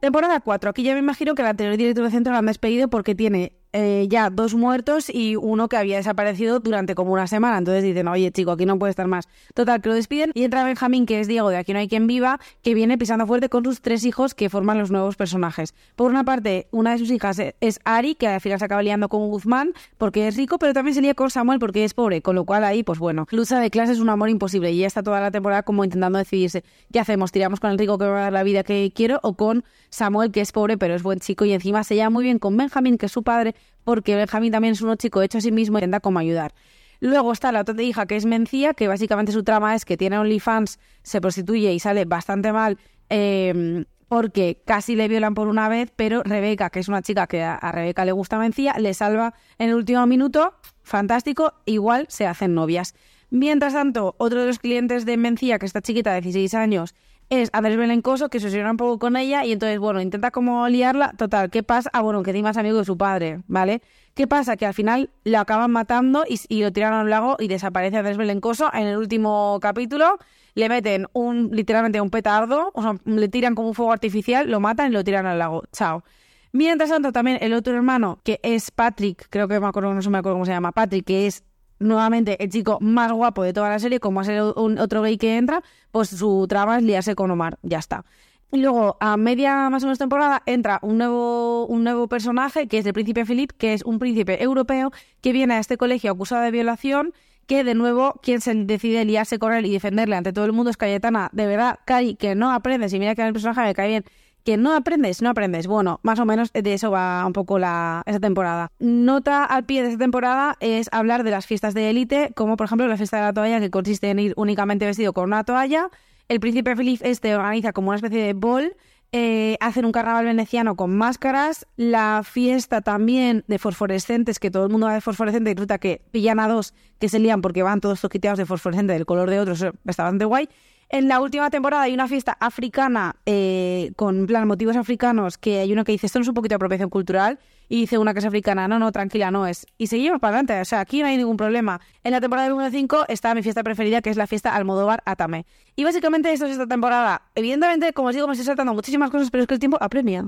Temporada 0.00 0.40
4. 0.40 0.70
Aquí 0.70 0.82
ya 0.82 0.92
me 0.92 0.98
imagino 0.98 1.34
que 1.34 1.42
la 1.42 1.50
anterior 1.50 1.76
directora 1.76 2.08
de 2.08 2.12
centro 2.12 2.32
la 2.32 2.40
han 2.40 2.46
despedido 2.46 2.88
porque 2.88 3.14
tiene 3.14 3.56
eh, 3.76 4.06
ya 4.08 4.30
dos 4.30 4.54
muertos 4.54 5.10
y 5.12 5.34
uno 5.34 5.68
que 5.68 5.76
había 5.76 5.96
desaparecido 5.96 6.60
durante 6.60 6.94
como 6.94 7.12
una 7.12 7.26
semana. 7.26 7.58
Entonces 7.58 7.82
dicen, 7.82 8.06
oye 8.06 8.30
chico, 8.30 8.52
aquí 8.52 8.66
no 8.66 8.78
puede 8.78 8.90
estar 8.90 9.08
más. 9.08 9.28
Total, 9.52 9.82
que 9.82 9.88
lo 9.88 9.96
despiden 9.96 10.30
y 10.32 10.44
entra 10.44 10.62
Benjamín, 10.62 11.06
que 11.06 11.18
es 11.18 11.26
Diego 11.26 11.50
de 11.50 11.56
Aquí 11.56 11.72
no 11.72 11.80
hay 11.80 11.88
quien 11.88 12.06
viva, 12.06 12.38
que 12.62 12.72
viene 12.72 12.96
pisando 12.96 13.26
fuerte 13.26 13.48
con 13.48 13.64
sus 13.64 13.80
tres 13.80 14.04
hijos 14.04 14.34
que 14.34 14.48
forman 14.48 14.78
los 14.78 14.92
nuevos 14.92 15.16
personajes. 15.16 15.74
Por 15.96 16.12
una 16.12 16.22
parte, 16.22 16.68
una 16.70 16.92
de 16.92 16.98
sus 16.98 17.10
hijas 17.10 17.40
es 17.60 17.80
Ari, 17.84 18.14
que 18.14 18.28
al 18.28 18.40
final 18.40 18.60
se 18.60 18.64
acaba 18.64 18.80
liando 18.80 19.08
con 19.08 19.28
Guzmán 19.28 19.72
porque 19.98 20.28
es 20.28 20.36
rico, 20.36 20.58
pero 20.58 20.72
también 20.72 20.94
se 20.94 21.02
lía 21.02 21.14
con 21.14 21.30
Samuel 21.30 21.58
porque 21.58 21.82
es 21.82 21.94
pobre, 21.94 22.22
con 22.22 22.36
lo 22.36 22.44
cual 22.44 22.62
ahí, 22.62 22.84
pues 22.84 23.00
bueno, 23.00 23.26
lucha 23.32 23.58
de 23.58 23.70
clases 23.70 23.96
es 23.96 24.02
un 24.02 24.08
amor 24.08 24.30
imposible 24.30 24.70
y 24.70 24.78
ya 24.78 24.86
está 24.86 25.02
toda 25.02 25.20
la 25.20 25.32
temporada 25.32 25.64
como 25.64 25.82
intentando 25.82 26.18
decidirse, 26.18 26.62
¿qué 26.92 27.00
hacemos? 27.00 27.32
¿Tiramos 27.32 27.58
con 27.58 27.72
el 27.72 27.78
rico 27.78 27.98
que 27.98 28.04
me 28.04 28.12
va 28.12 28.18
a 28.18 28.22
dar 28.22 28.32
la 28.32 28.44
vida 28.44 28.62
que 28.62 28.92
quiero 28.94 29.18
o 29.24 29.34
con 29.34 29.64
Samuel, 29.90 30.30
que 30.30 30.40
es 30.40 30.52
pobre 30.52 30.78
pero 30.78 30.94
es 30.94 31.02
buen 31.02 31.18
chico 31.20 31.44
y 31.44 31.52
encima 31.52 31.82
se 31.84 31.96
lleva 31.96 32.10
muy 32.10 32.24
bien 32.24 32.38
con 32.38 32.56
Benjamín, 32.56 32.98
que 32.98 33.06
es 33.06 33.12
su 33.12 33.22
padre, 33.22 33.54
porque 33.84 34.16
Benjamín 34.16 34.52
también 34.52 34.72
es 34.72 34.80
un 34.80 34.96
chico 34.96 35.22
hecho 35.22 35.38
a 35.38 35.40
sí 35.40 35.52
mismo 35.52 35.78
y 35.78 35.80
intenta 35.80 36.00
como 36.00 36.18
ayudar. 36.18 36.54
Luego 37.00 37.32
está 37.32 37.52
la 37.52 37.60
otra 37.60 37.80
hija 37.82 38.06
que 38.06 38.16
es 38.16 38.24
Mencía, 38.24 38.72
que 38.74 38.88
básicamente 38.88 39.32
su 39.32 39.42
trama 39.42 39.74
es 39.74 39.84
que 39.84 39.96
tiene 39.96 40.18
OnlyFans, 40.18 40.78
se 41.02 41.20
prostituye 41.20 41.72
y 41.72 41.78
sale 41.78 42.04
bastante 42.06 42.52
mal 42.52 42.78
em, 43.08 43.84
porque 44.08 44.62
casi 44.64 44.96
le 44.96 45.08
violan 45.08 45.34
por 45.34 45.48
una 45.48 45.68
vez, 45.68 45.92
pero 45.94 46.22
Rebeca, 46.22 46.70
que 46.70 46.80
es 46.80 46.88
una 46.88 47.02
chica 47.02 47.26
que 47.26 47.42
a, 47.42 47.58
Rebeca 47.72 48.04
le 48.04 48.12
gusta 48.12 48.38
Mencía, 48.38 48.74
le 48.78 48.94
salva 48.94 49.34
en 49.58 49.70
el 49.70 49.74
último 49.74 50.06
minuto, 50.06 50.54
fantástico, 50.82 51.54
igual 51.66 52.06
se 52.08 52.26
hacen 52.26 52.54
novias. 52.54 52.94
Mientras 53.30 53.72
tanto, 53.72 54.14
otro 54.18 54.40
de 54.40 54.46
los 54.46 54.58
clientes 54.58 55.04
de 55.04 55.16
Mencía, 55.16 55.58
que 55.58 55.66
está 55.66 55.82
chiquita 55.82 56.12
de 56.12 56.20
16 56.20 56.54
años, 56.54 56.94
es 57.30 57.50
Andrés 57.52 57.76
Belencoso, 57.76 58.28
que 58.28 58.40
se 58.40 58.46
obsesiona 58.46 58.70
un 58.70 58.76
poco 58.76 58.98
con 58.98 59.16
ella 59.16 59.44
y 59.44 59.52
entonces, 59.52 59.78
bueno, 59.78 60.00
intenta 60.00 60.30
como 60.30 60.68
liarla. 60.68 61.12
Total, 61.16 61.50
¿qué 61.50 61.62
pasa? 61.62 61.90
Ah, 61.92 62.02
bueno, 62.02 62.22
que 62.22 62.30
encima 62.30 62.50
es 62.50 62.56
amigo 62.56 62.78
de 62.78 62.84
su 62.84 62.96
padre, 62.96 63.40
¿vale? 63.46 63.82
¿Qué 64.14 64.26
pasa? 64.26 64.56
Que 64.56 64.66
al 64.66 64.74
final 64.74 65.10
lo 65.24 65.38
acaban 65.38 65.70
matando 65.70 66.24
y, 66.28 66.62
lo 66.62 66.72
tiran 66.72 66.92
al 66.92 67.10
lago 67.10 67.36
y 67.38 67.48
desaparece 67.48 67.96
Andrés 67.96 68.16
Belencoso. 68.16 68.70
En 68.72 68.86
el 68.86 68.96
último 68.96 69.58
capítulo 69.60 70.18
le 70.54 70.68
meten 70.68 71.06
un 71.12 71.50
literalmente 71.52 72.00
un 72.00 72.10
petardo, 72.10 72.70
o 72.74 72.82
sea, 72.82 72.96
le 73.04 73.28
tiran 73.28 73.54
como 73.54 73.68
un 73.68 73.74
fuego 73.74 73.92
artificial, 73.92 74.48
lo 74.48 74.60
matan 74.60 74.90
y 74.90 74.94
lo 74.94 75.02
tiran 75.02 75.26
al 75.26 75.38
lago. 75.38 75.64
Chao. 75.72 76.04
Mientras 76.52 76.90
tanto, 76.90 77.10
también 77.10 77.38
el 77.40 77.52
otro 77.52 77.74
hermano, 77.74 78.20
que 78.22 78.38
es 78.44 78.70
Patrick, 78.70 79.26
creo 79.28 79.48
que 79.48 79.58
me 79.58 79.66
acuerdo, 79.66 79.92
no 79.92 80.10
me 80.10 80.18
acuerdo 80.18 80.36
cómo 80.36 80.46
se 80.46 80.52
llama, 80.52 80.70
Patrick, 80.70 81.04
que 81.04 81.26
es 81.26 81.42
nuevamente 81.84 82.42
el 82.42 82.50
chico 82.50 82.78
más 82.80 83.12
guapo 83.12 83.42
de 83.42 83.52
toda 83.52 83.68
la 83.70 83.78
serie, 83.78 84.00
como 84.00 84.22
es 84.22 84.28
el 84.28 84.40
otro 84.40 85.02
gay 85.02 85.16
que 85.16 85.36
entra, 85.36 85.62
pues 85.90 86.08
su 86.08 86.46
trama 86.48 86.78
es 86.78 86.82
liarse 86.82 87.14
con 87.14 87.30
Omar, 87.30 87.58
ya 87.62 87.78
está. 87.78 88.04
Y 88.52 88.58
luego, 88.58 88.96
a 89.00 89.16
media 89.16 89.68
más 89.68 89.82
o 89.82 89.86
menos 89.86 89.98
temporada, 89.98 90.42
entra 90.46 90.78
un 90.82 90.98
nuevo, 90.98 91.66
un 91.66 91.82
nuevo 91.82 92.06
personaje, 92.06 92.68
que 92.68 92.78
es 92.78 92.86
el 92.86 92.92
príncipe 92.92 93.24
Philip, 93.24 93.50
que 93.50 93.74
es 93.74 93.82
un 93.82 93.98
príncipe 93.98 94.42
europeo 94.42 94.92
que 95.20 95.32
viene 95.32 95.54
a 95.54 95.58
este 95.58 95.76
colegio 95.76 96.12
acusado 96.12 96.42
de 96.42 96.52
violación, 96.52 97.12
que 97.46 97.64
de 97.64 97.74
nuevo, 97.74 98.20
quien 98.22 98.40
se 98.40 98.54
decide 98.54 99.04
liarse 99.04 99.38
con 99.38 99.52
él 99.52 99.66
y 99.66 99.72
defenderle 99.72 100.16
ante 100.16 100.32
todo 100.32 100.44
el 100.44 100.52
mundo 100.52 100.70
es 100.70 100.76
Cayetana. 100.76 101.30
De 101.32 101.46
verdad, 101.46 101.80
Cari, 101.84 102.14
que 102.14 102.34
no 102.34 102.52
aprendes, 102.52 102.92
y 102.92 102.98
mira 103.00 103.14
que 103.14 103.22
el 103.22 103.32
personaje 103.32 103.60
me 103.60 103.74
cae 103.74 103.88
bien, 103.88 104.04
que 104.44 104.56
no 104.56 104.74
aprendes, 104.74 105.22
no 105.22 105.30
aprendes. 105.30 105.66
Bueno, 105.66 106.00
más 106.02 106.18
o 106.20 106.24
menos 106.24 106.52
de 106.52 106.74
eso 106.74 106.90
va 106.90 107.24
un 107.26 107.32
poco 107.32 107.58
la, 107.58 108.02
esa 108.06 108.20
temporada. 108.20 108.70
Nota 108.78 109.44
al 109.44 109.64
pie 109.64 109.82
de 109.82 109.88
esta 109.88 109.98
temporada 109.98 110.56
es 110.60 110.88
hablar 110.92 111.24
de 111.24 111.30
las 111.30 111.46
fiestas 111.46 111.74
de 111.74 111.90
élite, 111.90 112.32
como 112.36 112.56
por 112.56 112.66
ejemplo 112.66 112.86
la 112.86 112.96
fiesta 112.96 113.16
de 113.16 113.22
la 113.22 113.32
toalla, 113.32 113.60
que 113.60 113.70
consiste 113.70 114.10
en 114.10 114.18
ir 114.18 114.34
únicamente 114.36 114.86
vestido 114.86 115.12
con 115.12 115.24
una 115.24 115.44
toalla. 115.44 115.88
El 116.28 116.40
príncipe 116.40 116.76
feliz 116.76 117.00
este 117.02 117.34
organiza 117.34 117.72
como 117.72 117.88
una 117.88 117.96
especie 117.96 118.22
de 118.22 118.34
bol. 118.34 118.76
Eh, 119.16 119.56
hacen 119.60 119.84
un 119.84 119.92
carnaval 119.92 120.24
veneciano 120.24 120.74
con 120.74 120.96
máscaras, 120.96 121.68
la 121.76 122.22
fiesta 122.24 122.80
también 122.80 123.44
de 123.46 123.60
fosforescentes, 123.60 124.40
que 124.40 124.50
todo 124.50 124.64
el 124.64 124.72
mundo 124.72 124.88
va 124.88 124.94
de 124.94 125.00
fosforescente 125.00 125.52
y 125.52 125.54
resulta 125.54 125.78
que 125.78 126.02
pillan 126.10 126.40
a 126.40 126.48
dos 126.48 126.74
que 126.98 127.08
se 127.08 127.20
lían 127.20 127.40
porque 127.40 127.62
van 127.62 127.80
todos 127.80 128.00
toquiteados 128.00 128.38
de 128.38 128.44
fosforescente 128.44 128.92
del 128.92 129.06
color 129.06 129.30
de 129.30 129.38
otros, 129.38 129.62
está 129.62 130.02
bastante 130.02 130.24
guay. 130.24 130.48
En 130.88 131.08
la 131.08 131.20
última 131.20 131.50
temporada 131.50 131.84
hay 131.84 131.94
una 131.94 132.08
fiesta 132.08 132.36
africana 132.38 133.16
eh, 133.26 133.92
con 133.96 134.26
plan 134.26 134.46
motivos 134.46 134.76
africanos 134.76 135.38
que 135.38 135.60
hay 135.60 135.72
uno 135.72 135.84
que 135.84 135.92
dice 135.92 136.06
esto 136.06 136.18
no 136.18 136.22
es 136.22 136.28
un 136.28 136.34
poquito 136.34 136.52
de 136.52 136.56
apropiación 136.56 136.90
cultural 136.90 137.38
y 137.68 137.80
dice 137.80 137.98
una 137.98 138.12
que 138.12 138.18
es 138.18 138.24
africana, 138.24 138.68
no, 138.68 138.78
no, 138.78 138.92
tranquila, 138.92 139.30
no 139.30 139.46
es. 139.46 139.66
Y 139.78 139.86
seguimos 139.86 140.20
para 140.20 140.36
adelante, 140.38 140.60
o 140.60 140.64
sea, 140.64 140.80
aquí 140.80 141.00
no 141.00 141.06
hay 141.06 141.16
ningún 141.16 141.36
problema. 141.36 141.80
En 142.02 142.12
la 142.12 142.20
temporada 142.20 142.48
número 142.48 142.70
5 142.70 143.06
está 143.08 143.34
mi 143.34 143.42
fiesta 143.42 143.62
preferida 143.62 144.02
que 144.02 144.10
es 144.10 144.16
la 144.16 144.26
fiesta 144.26 144.54
Almodóvar 144.54 145.02
Atame. 145.06 145.46
Y 145.74 145.84
básicamente 145.84 146.32
esto 146.32 146.46
es 146.46 146.52
esta 146.52 146.66
temporada. 146.66 147.22
Evidentemente, 147.34 147.92
como 147.92 148.08
os 148.08 148.14
digo, 148.14 148.26
me 148.26 148.34
estoy 148.34 148.46
saltando 148.46 148.74
muchísimas 148.74 149.10
cosas, 149.10 149.30
pero 149.30 149.42
es 149.42 149.48
que 149.48 149.54
el 149.54 149.60
tiempo 149.60 149.78
apremia. 149.80 150.26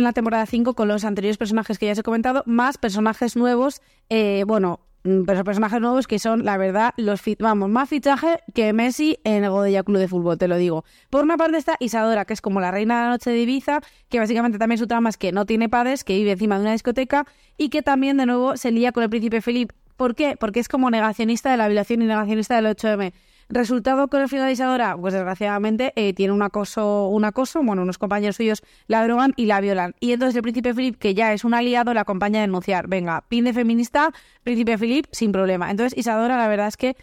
En 0.00 0.04
la 0.04 0.12
temporada 0.12 0.46
5 0.46 0.74
con 0.74 0.88
los 0.88 1.04
anteriores 1.04 1.38
personajes 1.38 1.78
que 1.78 1.86
ya 1.86 1.92
os 1.92 1.98
he 1.98 2.02
comentado, 2.02 2.42
más 2.46 2.78
personajes 2.78 3.36
nuevos, 3.36 3.80
eh, 4.08 4.44
bueno, 4.46 4.80
mm, 5.04 5.24
pero 5.24 5.44
personajes 5.44 5.80
nuevos 5.80 6.06
que 6.06 6.18
son, 6.18 6.44
la 6.44 6.56
verdad, 6.56 6.92
los 6.96 7.20
vamos, 7.38 7.68
más 7.68 7.88
fichaje 7.88 8.40
que 8.54 8.72
Messi 8.72 9.18
en 9.24 9.44
el 9.44 9.50
Godella 9.50 9.82
Club 9.82 9.98
de 9.98 10.08
Fútbol, 10.08 10.38
te 10.38 10.48
lo 10.48 10.56
digo. 10.56 10.84
Por 11.10 11.22
una 11.22 11.36
parte 11.36 11.58
está 11.58 11.76
Isadora, 11.78 12.24
que 12.24 12.32
es 12.32 12.40
como 12.40 12.60
la 12.60 12.70
reina 12.70 12.98
de 12.98 13.04
la 13.04 13.10
noche 13.10 13.30
de 13.30 13.40
Ibiza, 13.40 13.80
que 14.08 14.18
básicamente 14.18 14.58
también 14.58 14.78
su 14.78 14.86
trama 14.86 15.10
es 15.10 15.16
que 15.16 15.32
no 15.32 15.46
tiene 15.46 15.68
padres, 15.68 16.02
que 16.02 16.14
vive 16.14 16.32
encima 16.32 16.56
de 16.56 16.62
una 16.62 16.72
discoteca 16.72 17.26
y 17.56 17.68
que 17.68 17.82
también 17.82 18.16
de 18.16 18.26
nuevo 18.26 18.56
se 18.56 18.72
lía 18.72 18.92
con 18.92 19.02
el 19.02 19.10
príncipe 19.10 19.40
Felipe 19.40 19.74
¿Por 20.00 20.14
qué? 20.14 20.34
Porque 20.40 20.60
es 20.60 20.68
como 20.68 20.90
negacionista 20.90 21.50
de 21.50 21.58
la 21.58 21.68
violación 21.68 22.00
y 22.00 22.06
negacionista 22.06 22.56
del 22.56 22.74
8M. 22.74 23.12
Resultado 23.52 24.06
con 24.06 24.22
el 24.22 24.28
final 24.28 24.46
de 24.46 24.52
Isadora, 24.52 24.96
pues 24.96 25.12
desgraciadamente 25.12 25.92
eh, 25.96 26.12
tiene 26.14 26.32
un 26.32 26.40
acoso, 26.40 27.08
un 27.08 27.24
acoso, 27.24 27.60
bueno, 27.64 27.82
unos 27.82 27.98
compañeros 27.98 28.36
suyos 28.36 28.62
la 28.86 29.02
drogan 29.02 29.32
y 29.34 29.46
la 29.46 29.60
violan. 29.60 29.96
Y 29.98 30.12
entonces 30.12 30.36
el 30.36 30.42
príncipe 30.42 30.72
Philip, 30.72 30.96
que 30.96 31.14
ya 31.14 31.32
es 31.32 31.42
un 31.42 31.52
aliado, 31.52 31.92
la 31.92 32.02
acompaña 32.02 32.38
a 32.38 32.42
denunciar. 32.42 32.86
Venga, 32.86 33.24
pin 33.28 33.44
de 33.44 33.52
feminista, 33.52 34.12
príncipe 34.44 34.78
Philip, 34.78 35.06
sin 35.10 35.32
problema. 35.32 35.68
Entonces 35.68 35.98
Isadora, 35.98 36.38
la 36.38 36.46
verdad 36.46 36.68
es 36.68 36.76
que 36.76 36.96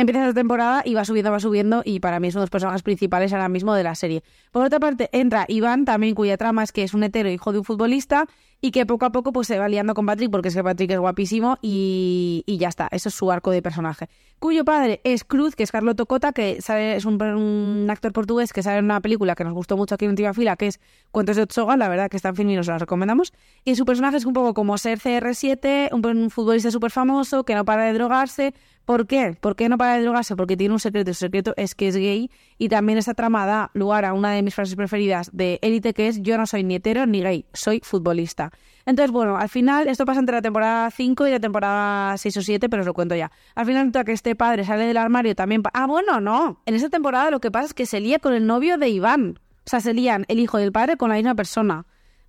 empieza 0.00 0.26
la 0.26 0.34
temporada 0.34 0.82
y 0.84 0.94
va 0.94 1.04
subiendo, 1.04 1.30
va 1.30 1.40
subiendo, 1.40 1.82
y 1.84 2.00
para 2.00 2.20
mí 2.20 2.28
es 2.28 2.34
uno 2.34 2.40
de 2.40 2.44
los 2.44 2.50
personajes 2.50 2.82
principales 2.82 3.32
ahora 3.32 3.48
mismo 3.48 3.74
de 3.74 3.82
la 3.82 3.94
serie. 3.94 4.22
Por 4.52 4.64
otra 4.64 4.80
parte, 4.80 5.08
entra 5.12 5.44
Iván, 5.48 5.84
también 5.84 6.14
cuya 6.14 6.36
trama 6.36 6.62
es 6.62 6.72
que 6.72 6.82
es 6.82 6.94
un 6.94 7.02
hetero 7.02 7.30
hijo 7.30 7.52
de 7.52 7.58
un 7.58 7.64
futbolista, 7.64 8.26
y 8.60 8.70
que 8.70 8.86
poco 8.86 9.04
a 9.04 9.12
poco 9.12 9.32
pues 9.32 9.46
se 9.46 9.58
va 9.58 9.68
liando 9.68 9.94
con 9.94 10.06
Patrick 10.06 10.30
porque 10.30 10.48
es 10.48 10.54
que 10.54 10.64
Patrick 10.64 10.90
es 10.90 10.98
guapísimo 10.98 11.58
y, 11.60 12.42
y 12.46 12.56
ya 12.56 12.68
está, 12.68 12.88
eso 12.90 13.08
es 13.08 13.14
su 13.14 13.30
arco 13.30 13.50
de 13.50 13.62
personaje. 13.62 14.08
Cuyo 14.38 14.64
padre 14.64 15.00
es 15.04 15.24
Cruz, 15.24 15.56
que 15.56 15.62
es 15.62 15.72
Carlos 15.72 15.96
Tocota, 15.96 16.32
que 16.32 16.60
sale, 16.60 16.96
es 16.96 17.04
un, 17.04 17.20
un 17.22 17.88
actor 17.90 18.12
portugués 18.12 18.52
que 18.52 18.62
sale 18.62 18.78
en 18.78 18.86
una 18.86 19.00
película 19.00 19.34
que 19.34 19.44
nos 19.44 19.54
gustó 19.54 19.76
mucho 19.76 19.94
aquí 19.94 20.04
en 20.04 20.12
última 20.12 20.34
fila, 20.34 20.56
que 20.56 20.68
es 20.68 20.80
Cuentos 21.10 21.36
de 21.36 21.42
Otsoga, 21.42 21.76
la 21.76 21.88
verdad 21.88 22.10
que 22.10 22.16
está 22.16 22.30
en 22.30 22.36
film 22.36 22.50
y 22.50 22.56
nos 22.56 22.66
la 22.66 22.78
recomendamos. 22.78 23.32
Y 23.64 23.76
su 23.76 23.84
personaje 23.84 24.18
es 24.18 24.26
un 24.26 24.32
poco 24.32 24.52
como 24.52 24.76
ser 24.78 24.98
CR7, 24.98 25.90
un, 25.92 26.04
un 26.04 26.30
futbolista 26.30 26.70
súper 26.70 26.90
famoso 26.90 27.44
que 27.44 27.54
no 27.54 27.64
para 27.64 27.84
de 27.84 27.92
drogarse, 27.92 28.54
¿Por 28.86 29.08
qué? 29.08 29.36
¿Por 29.40 29.56
qué 29.56 29.68
no 29.68 29.78
para 29.78 29.96
de 29.96 30.02
drogarse? 30.02 30.36
Porque 30.36 30.56
tiene 30.56 30.72
un 30.72 30.78
secreto. 30.78 31.12
Su 31.12 31.18
secreto 31.18 31.54
es 31.56 31.74
que 31.74 31.88
es 31.88 31.96
gay 31.96 32.30
y 32.56 32.68
también 32.68 32.98
esa 32.98 33.14
trama 33.14 33.44
da 33.44 33.72
lugar 33.74 34.04
a 34.04 34.12
una 34.12 34.30
de 34.30 34.42
mis 34.42 34.54
frases 34.54 34.76
preferidas 34.76 35.28
de 35.32 35.58
Élite 35.60 35.92
que 35.92 36.06
es 36.06 36.22
yo 36.22 36.38
no 36.38 36.46
soy 36.46 36.62
ni 36.62 36.76
hetero 36.76 37.04
ni 37.04 37.20
gay, 37.20 37.46
soy 37.52 37.80
futbolista. 37.82 38.52
Entonces, 38.86 39.10
bueno, 39.10 39.36
al 39.36 39.48
final 39.48 39.88
esto 39.88 40.04
pasa 40.04 40.20
entre 40.20 40.36
la 40.36 40.42
temporada 40.42 40.88
5 40.92 41.26
y 41.26 41.30
la 41.32 41.40
temporada 41.40 42.16
6 42.16 42.36
o 42.36 42.42
7, 42.42 42.68
pero 42.68 42.82
os 42.82 42.86
lo 42.86 42.94
cuento 42.94 43.16
ya. 43.16 43.32
Al 43.56 43.66
final 43.66 43.90
que 44.04 44.12
este 44.12 44.36
padre 44.36 44.64
sale 44.64 44.86
del 44.86 44.96
armario 44.96 45.34
también... 45.34 45.64
Ah, 45.74 45.86
bueno, 45.88 46.20
no. 46.20 46.62
En 46.64 46.76
esa 46.76 46.88
temporada 46.88 47.32
lo 47.32 47.40
que 47.40 47.50
pasa 47.50 47.66
es 47.66 47.74
que 47.74 47.86
se 47.86 47.98
lía 47.98 48.20
con 48.20 48.34
el 48.34 48.46
novio 48.46 48.78
de 48.78 48.88
Iván. 48.88 49.40
O 49.66 49.68
sea, 49.68 49.80
se 49.80 49.94
lían 49.94 50.24
el 50.28 50.38
hijo 50.38 50.58
del 50.58 50.70
padre 50.70 50.96
con 50.96 51.08
la 51.08 51.16
misma 51.16 51.34
persona. 51.34 51.86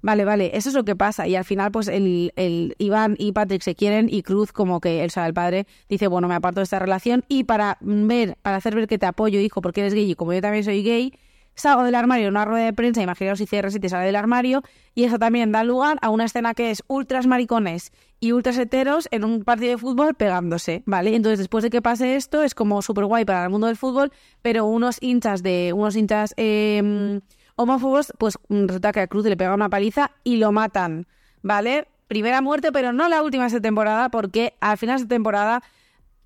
Vale, 0.07 0.23
vale, 0.23 0.51
eso 0.53 0.69
es 0.69 0.75
lo 0.75 0.85
que 0.85 0.95
pasa. 0.95 1.27
Y 1.27 1.35
al 1.35 1.43
final, 1.43 1.69
pues 1.69 1.89
el, 1.89 2.31
el 2.37 2.75
Iván 2.77 3.17
y 3.19 3.33
Patrick 3.33 3.61
se 3.61 3.75
quieren 3.75 4.07
y 4.09 4.23
Cruz, 4.23 4.53
como 4.53 4.79
que 4.79 5.03
él, 5.03 5.11
sea, 5.11 5.27
el 5.27 5.33
padre, 5.33 5.67
dice, 5.89 6.07
bueno, 6.07 6.29
me 6.29 6.35
aparto 6.35 6.61
de 6.61 6.63
esta 6.63 6.79
relación. 6.79 7.25
Y 7.27 7.43
para 7.43 7.77
ver, 7.81 8.37
para 8.41 8.55
hacer 8.55 8.73
ver 8.73 8.87
que 8.87 8.97
te 8.97 9.05
apoyo, 9.05 9.41
hijo, 9.41 9.61
porque 9.61 9.81
eres 9.81 9.93
gay 9.93 10.09
y 10.09 10.15
como 10.15 10.31
yo 10.31 10.39
también 10.39 10.63
soy 10.63 10.81
gay, 10.81 11.13
salgo 11.55 11.83
del 11.83 11.93
armario 11.93 12.27
en 12.27 12.35
una 12.35 12.45
rueda 12.45 12.63
de 12.63 12.71
prensa, 12.71 13.01
imaginaos 13.01 13.39
si 13.39 13.47
CR7 13.47 13.89
sale 13.89 14.05
del 14.05 14.15
armario, 14.15 14.63
y 14.95 15.03
eso 15.03 15.19
también 15.19 15.51
da 15.51 15.65
lugar 15.65 15.97
a 16.01 16.09
una 16.09 16.23
escena 16.23 16.53
que 16.53 16.71
es 16.71 16.83
ultras 16.87 17.27
maricones 17.27 17.91
y 18.21 18.31
ultras 18.31 18.57
heteros 18.57 19.09
en 19.11 19.25
un 19.25 19.43
partido 19.43 19.71
de 19.71 19.77
fútbol 19.77 20.13
pegándose, 20.13 20.83
¿vale? 20.85 21.17
Entonces, 21.17 21.39
después 21.39 21.65
de 21.65 21.69
que 21.69 21.81
pase 21.81 22.15
esto, 22.15 22.43
es 22.43 22.55
como 22.55 22.81
súper 22.81 23.03
guay 23.03 23.25
para 23.25 23.43
el 23.43 23.49
mundo 23.49 23.67
del 23.67 23.75
fútbol, 23.75 24.13
pero 24.41 24.63
unos 24.67 24.99
hinchas 25.01 25.43
de, 25.43 25.73
unos 25.75 25.97
hinchas... 25.97 26.33
Eh, 26.37 27.19
homófobos, 27.57 28.13
pues 28.17 28.37
resulta 28.49 28.93
que 28.93 29.01
a 29.01 29.07
Cruz 29.07 29.25
le 29.25 29.35
pega 29.35 29.53
una 29.53 29.69
paliza 29.69 30.11
y 30.23 30.37
lo 30.37 30.53
matan, 30.53 31.07
¿vale? 31.41 31.87
Primera 32.07 32.41
muerte, 32.41 32.71
pero 32.71 32.93
no 32.93 33.09
la 33.09 33.21
última 33.21 33.43
de 33.43 33.47
esta 33.47 33.59
temporada, 33.59 34.09
porque 34.09 34.55
al 34.61 34.77
final 34.77 34.95
de 34.95 35.03
esta 35.03 35.15
temporada, 35.15 35.63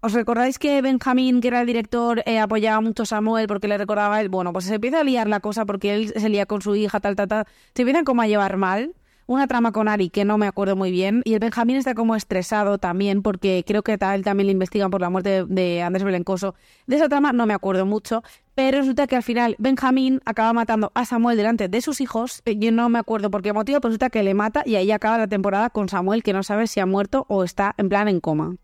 ¿os 0.02 0.14
recordáis 0.14 0.60
que 0.60 0.82
Benjamín, 0.82 1.42
que 1.42 1.48
era 1.48 1.62
el 1.62 1.68
director, 1.68 2.22
eh, 2.28 2.38
apoyaba 2.38 2.82
mucho 2.82 3.04
a 3.04 3.06
Samuel 3.08 3.48
porque 3.48 3.68
le 3.68 3.78
recordaba 3.80 4.18
a 4.18 4.22
él? 4.22 4.30
Bueno, 4.30 4.54
pues 4.54 4.66
se 4.66 4.76
empieza 4.76 5.00
a 5.00 5.04
liar 5.04 5.28
la 5.28 5.40
cosa 5.40 5.66
porque 5.66 5.96
él 5.96 6.14
se 6.16 6.30
lía 6.30 6.46
con 6.46 6.62
su 6.62 6.76
hija, 6.76 7.00
tal, 7.00 7.16
tal, 7.16 7.28
tal. 7.28 7.46
Se 7.74 7.82
empiezan 7.82 8.06
como 8.06 8.22
a 8.22 8.28
llevar 8.28 8.58
mal, 8.58 8.94
una 9.32 9.48
trama 9.48 9.72
con 9.72 9.88
Ari 9.88 10.10
que 10.10 10.26
no 10.26 10.38
me 10.38 10.46
acuerdo 10.46 10.76
muy 10.76 10.92
bien 10.92 11.22
y 11.24 11.36
el 11.36 11.40
Benjamín 11.40 11.78
está 11.78 11.96
como 11.96 12.18
estresado 12.18 12.80
también 12.80 13.22
porque 13.22 13.64
creo 13.66 13.82
que 13.82 13.98
a 13.98 14.14
él 14.14 14.26
también 14.26 14.48
le 14.48 14.52
investigan 14.52 14.92
por 14.92 15.00
la 15.00 15.10
muerte 15.10 15.46
de, 15.48 15.82
Andrés 15.82 16.04
Belencoso. 16.04 16.54
De 16.86 16.98
esa 16.98 17.08
trama 17.08 17.32
no 17.32 17.46
me 17.46 17.54
acuerdo 17.54 17.86
mucho, 17.86 18.24
pero 18.56 18.80
resulta 18.80 19.08
que 19.08 19.16
al 19.16 19.24
final 19.24 19.56
Benjamín 19.58 20.20
acaba 20.26 20.52
matando 20.52 20.92
a 20.96 21.06
Samuel 21.06 21.38
delante 21.38 21.70
de 21.70 21.82
sus 21.82 22.02
hijos. 22.02 22.44
Yo 22.46 22.74
no 22.74 22.90
me 22.90 23.00
acuerdo 23.00 23.32
por 23.32 23.42
qué 23.42 23.54
motivo, 23.54 23.80
pero 23.80 23.92
resulta 23.92 24.10
que 24.10 24.22
le 24.22 24.34
mata 24.34 24.64
y 24.66 24.76
ahí 24.76 24.92
acaba 24.92 25.18
la 25.18 25.28
temporada 25.28 25.70
con 25.70 25.88
Samuel 25.88 26.24
que 26.24 26.34
no 26.34 26.44
sabe 26.44 26.68
si 26.68 26.82
ha 26.82 26.86
muerto 26.86 27.26
o 27.30 27.46
está 27.46 27.74
en 27.78 27.88
plan 27.88 28.10
en 28.10 28.20
coma. 28.20 28.58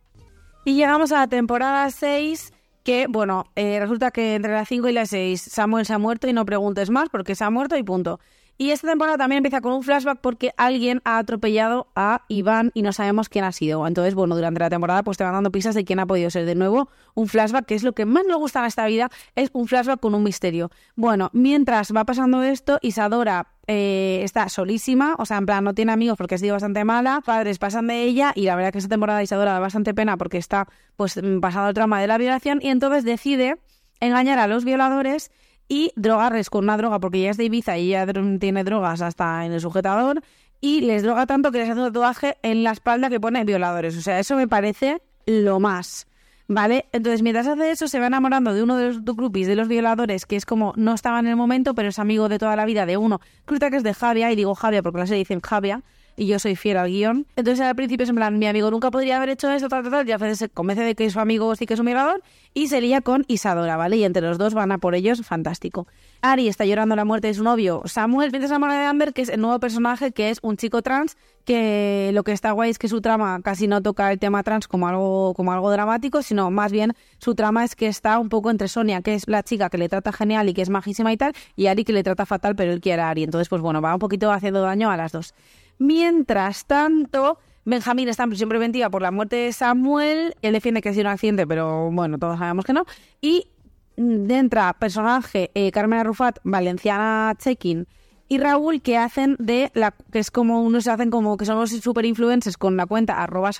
Y 0.65 0.75
llegamos 0.75 1.13
a 1.13 1.19
la 1.19 1.27
temporada 1.27 1.89
6 1.89 2.51
que, 2.83 3.07
bueno, 3.07 3.45
eh, 3.55 3.79
resulta 3.79 4.11
que 4.11 4.35
entre 4.35 4.51
la 4.51 4.65
5 4.65 4.89
y 4.89 4.91
la 4.91 5.05
6 5.05 5.41
Samuel 5.41 5.85
se 5.85 5.93
ha 5.93 5.97
muerto 5.97 6.27
y 6.27 6.33
no 6.33 6.43
preguntes 6.43 6.89
más 6.89 7.07
porque 7.07 7.35
se 7.35 7.45
ha 7.45 7.49
muerto 7.49 7.77
y 7.77 7.83
punto. 7.83 8.19
Y 8.57 8.71
esta 8.71 8.87
temporada 8.87 9.17
también 9.17 9.37
empieza 9.37 9.61
con 9.61 9.73
un 9.73 9.83
flashback 9.83 10.19
porque 10.19 10.51
alguien 10.57 11.01
ha 11.05 11.19
atropellado 11.19 11.87
a 11.95 12.23
Iván 12.27 12.71
y 12.73 12.81
no 12.81 12.91
sabemos 12.91 13.29
quién 13.29 13.45
ha 13.45 13.51
sido. 13.51 13.85
Entonces, 13.85 14.15
bueno, 14.15 14.35
durante 14.35 14.59
la 14.59 14.69
temporada 14.69 15.03
pues 15.03 15.17
te 15.17 15.23
van 15.23 15.33
dando 15.33 15.51
pistas 15.51 15.75
de 15.75 15.85
quién 15.85 15.99
ha 15.99 16.07
podido 16.07 16.29
ser. 16.31 16.45
De 16.45 16.55
nuevo, 16.55 16.89
un 17.13 17.27
flashback, 17.27 17.65
que 17.65 17.75
es 17.75 17.83
lo 17.83 17.93
que 17.93 18.05
más 18.05 18.25
me 18.25 18.33
gusta 18.35 18.59
en 18.59 18.65
esta 18.65 18.87
vida, 18.87 19.09
es 19.35 19.51
un 19.53 19.67
flashback 19.67 19.99
con 19.99 20.15
un 20.15 20.23
misterio. 20.23 20.71
Bueno, 20.95 21.29
mientras 21.33 21.95
va 21.95 22.03
pasando 22.03 22.41
esto, 22.41 22.79
Isadora 22.81 23.47
eh, 23.67 24.21
está 24.23 24.49
solísima, 24.49 25.15
o 25.19 25.25
sea, 25.25 25.37
en 25.37 25.45
plan, 25.45 25.63
no 25.63 25.73
tiene 25.75 25.91
amigos 25.91 26.17
porque 26.17 26.35
ha 26.35 26.37
sido 26.37 26.53
bastante 26.53 26.83
mala, 26.83 27.21
padres 27.23 27.59
pasan 27.59 27.87
de 27.87 28.03
ella 28.03 28.31
y 28.33 28.45
la 28.45 28.55
verdad 28.55 28.71
que 28.71 28.79
esta 28.79 28.89
temporada 28.89 29.21
Isadora 29.21 29.53
da 29.53 29.59
bastante 29.59 29.93
pena 29.93 30.17
porque 30.17 30.37
está 30.37 30.67
pues 30.95 31.19
pasado 31.41 31.67
el 31.67 31.73
trauma 31.73 31.99
de 31.99 32.07
la 32.07 32.17
violación 32.17 32.59
y 32.61 32.69
entonces 32.69 33.03
decide 33.03 33.57
engañar 33.99 34.39
a 34.39 34.47
los 34.47 34.63
violadores 34.63 35.31
y 35.67 35.91
drogarles 35.95 36.49
con 36.49 36.63
una 36.63 36.77
droga, 36.77 36.99
porque 36.99 37.19
ella 37.19 37.31
es 37.31 37.37
de 37.37 37.45
Ibiza 37.45 37.77
y 37.77 37.89
ella 37.89 38.07
tiene 38.39 38.63
drogas 38.63 39.01
hasta 39.01 39.45
en 39.45 39.51
el 39.51 39.61
sujetador, 39.61 40.21
y 40.61 40.81
les 40.81 41.03
droga 41.03 41.25
tanto 41.25 41.51
que 41.51 41.59
les 41.59 41.69
hace 41.69 41.79
un 41.79 41.87
tatuaje 41.87 42.37
en 42.41 42.63
la 42.63 42.71
espalda 42.71 43.09
que 43.09 43.19
pone 43.19 43.43
violadores. 43.43 43.97
O 43.97 44.01
sea, 44.01 44.19
eso 44.19 44.35
me 44.35 44.47
parece 44.47 45.01
lo 45.25 45.59
más. 45.59 46.07
¿Vale? 46.49 46.85
Entonces, 46.93 47.21
mientras 47.23 47.45
hace 47.45 47.71
eso, 47.71 47.89
se 47.89 47.99
va 47.99 48.07
enamorando 48.07 48.53
de 48.53 48.63
uno 48.63 48.77
de 48.77 48.93
los 48.93 49.03
groupies 49.03 49.47
de 49.47 49.55
los 49.57 49.67
violadores, 49.67 50.25
que 50.25 50.37
es 50.37 50.45
como 50.45 50.71
no 50.77 50.93
estaba 50.93 51.19
en 51.19 51.27
el 51.27 51.35
momento, 51.35 51.75
pero 51.75 51.89
es 51.89 51.99
amigo 51.99 52.29
de 52.29 52.39
toda 52.39 52.55
la 52.55 52.63
vida 52.63 52.85
de 52.85 52.95
uno. 52.95 53.19
Creo 53.43 53.69
que 53.69 53.75
es 53.75 53.83
de 53.83 53.93
Javia, 53.93 54.31
y 54.31 54.35
digo 54.37 54.55
Javia 54.55 54.81
porque 54.81 54.99
la 54.99 55.07
serie 55.07 55.19
dicen 55.19 55.41
Javia, 55.41 55.83
y 56.17 56.25
yo 56.27 56.39
soy 56.39 56.55
fiel 56.55 56.77
al 56.77 56.89
guion. 56.89 57.27
Entonces 57.35 57.65
al 57.65 57.75
principio 57.75 58.03
es 58.03 58.09
en 58.09 58.15
plan, 58.15 58.37
mi 58.37 58.47
amigo 58.47 58.69
nunca 58.71 58.91
podría 58.91 59.17
haber 59.17 59.29
hecho 59.29 59.49
eso, 59.49 59.69
tal, 59.69 59.83
tal, 59.83 59.91
tal, 59.91 60.09
y 60.09 60.11
a 60.11 60.17
veces 60.17 60.39
se 60.39 60.49
convence 60.49 60.83
de 60.83 60.95
que 60.95 61.09
su 61.09 61.19
amigo 61.19 61.55
sí 61.55 61.65
que 61.65 61.75
es 61.75 61.79
un 61.79 61.85
violador 61.85 62.21
y 62.53 62.67
se 62.67 62.81
lía 62.81 63.01
con 63.01 63.23
Isadora, 63.27 63.77
¿vale? 63.77 63.97
Y 63.97 64.03
entre 64.03 64.23
los 64.23 64.37
dos 64.37 64.53
van 64.53 64.71
a 64.71 64.79
por 64.79 64.95
ellos, 64.95 65.21
fantástico. 65.21 65.87
Ari 66.21 66.47
está 66.47 66.65
llorando 66.65 66.95
la 66.95 67.05
muerte 67.05 67.27
de 67.27 67.35
su 67.35 67.43
novio 67.43 67.83
Samuel, 67.85 68.31
piensa 68.31 68.47
enamorada 68.47 68.81
de 68.81 68.85
Amber, 68.87 69.13
que 69.13 69.21
es 69.21 69.29
el 69.29 69.39
nuevo 69.39 69.59
personaje, 69.59 70.11
que 70.11 70.31
es 70.31 70.39
un 70.41 70.57
chico 70.57 70.81
trans, 70.81 71.15
que 71.45 72.09
lo 72.13 72.23
que 72.23 72.31
está 72.31 72.51
guay 72.51 72.71
es 72.71 72.79
que 72.79 72.87
su 72.87 72.99
trama 72.99 73.39
casi 73.43 73.67
no 73.67 73.81
toca 73.81 74.11
el 74.11 74.19
tema 74.19 74.43
trans 74.43 74.67
como 74.67 74.87
algo, 74.87 75.33
como 75.35 75.53
algo 75.53 75.71
dramático, 75.71 76.21
sino 76.23 76.49
más 76.49 76.71
bien 76.71 76.93
su 77.19 77.35
trama 77.35 77.63
es 77.63 77.75
que 77.75 77.87
está 77.87 78.17
un 78.19 78.29
poco 78.29 78.49
entre 78.49 78.67
Sonia, 78.67 79.01
que 79.01 79.13
es 79.13 79.27
la 79.27 79.43
chica 79.43 79.69
que 79.69 79.77
le 79.77 79.87
trata 79.87 80.11
genial 80.11 80.49
y 80.49 80.53
que 80.53 80.63
es 80.63 80.69
majísima 80.69 81.13
y 81.13 81.17
tal, 81.17 81.33
y 81.55 81.67
Ari 81.67 81.83
que 81.83 81.93
le 81.93 82.03
trata 82.03 82.25
fatal, 82.25 82.55
pero 82.55 82.73
él 82.73 82.81
quiere 82.81 83.01
a 83.01 83.09
Ari. 83.09 83.23
Entonces, 83.23 83.47
pues 83.47 83.61
bueno, 83.61 83.81
va 83.81 83.93
un 83.93 83.99
poquito 83.99 84.31
haciendo 84.31 84.61
daño 84.61 84.89
a 84.89 84.97
las 84.97 85.11
dos. 85.11 85.33
Mientras 85.79 86.65
tanto, 86.65 87.39
Benjamín 87.65 88.09
está 88.09 88.23
en 88.23 88.29
prisión 88.29 88.49
preventiva 88.49 88.89
por 88.89 89.01
la 89.01 89.11
muerte 89.11 89.35
de 89.35 89.53
Samuel. 89.53 90.35
Él 90.41 90.53
defiende 90.53 90.81
que 90.81 90.89
ha 90.89 90.93
sido 90.93 91.05
un 91.05 91.11
accidente, 91.11 91.45
pero 91.45 91.91
bueno, 91.91 92.17
todos 92.17 92.39
sabemos 92.39 92.65
que 92.65 92.73
no. 92.73 92.85
Y 93.21 93.49
entra 93.97 94.73
personaje 94.73 95.51
eh, 95.53 95.71
Carmen 95.71 95.99
Arrufat, 95.99 96.39
Valenciana 96.43 97.33
Chekin 97.37 97.87
y 98.29 98.37
Raúl 98.39 98.81
que 98.81 98.97
hacen 98.97 99.35
de 99.39 99.71
la 99.73 99.93
que 100.11 100.19
es 100.19 100.31
como 100.31 100.61
unos 100.61 100.83
se 100.83 100.91
hacen 100.91 101.09
como 101.09 101.37
que 101.37 101.45
somos 101.45 101.71
super 101.71 102.05
influencers 102.05 102.57
con 102.57 102.75
la 102.77 102.85
cuenta 102.85 103.21
arroba 103.21 103.51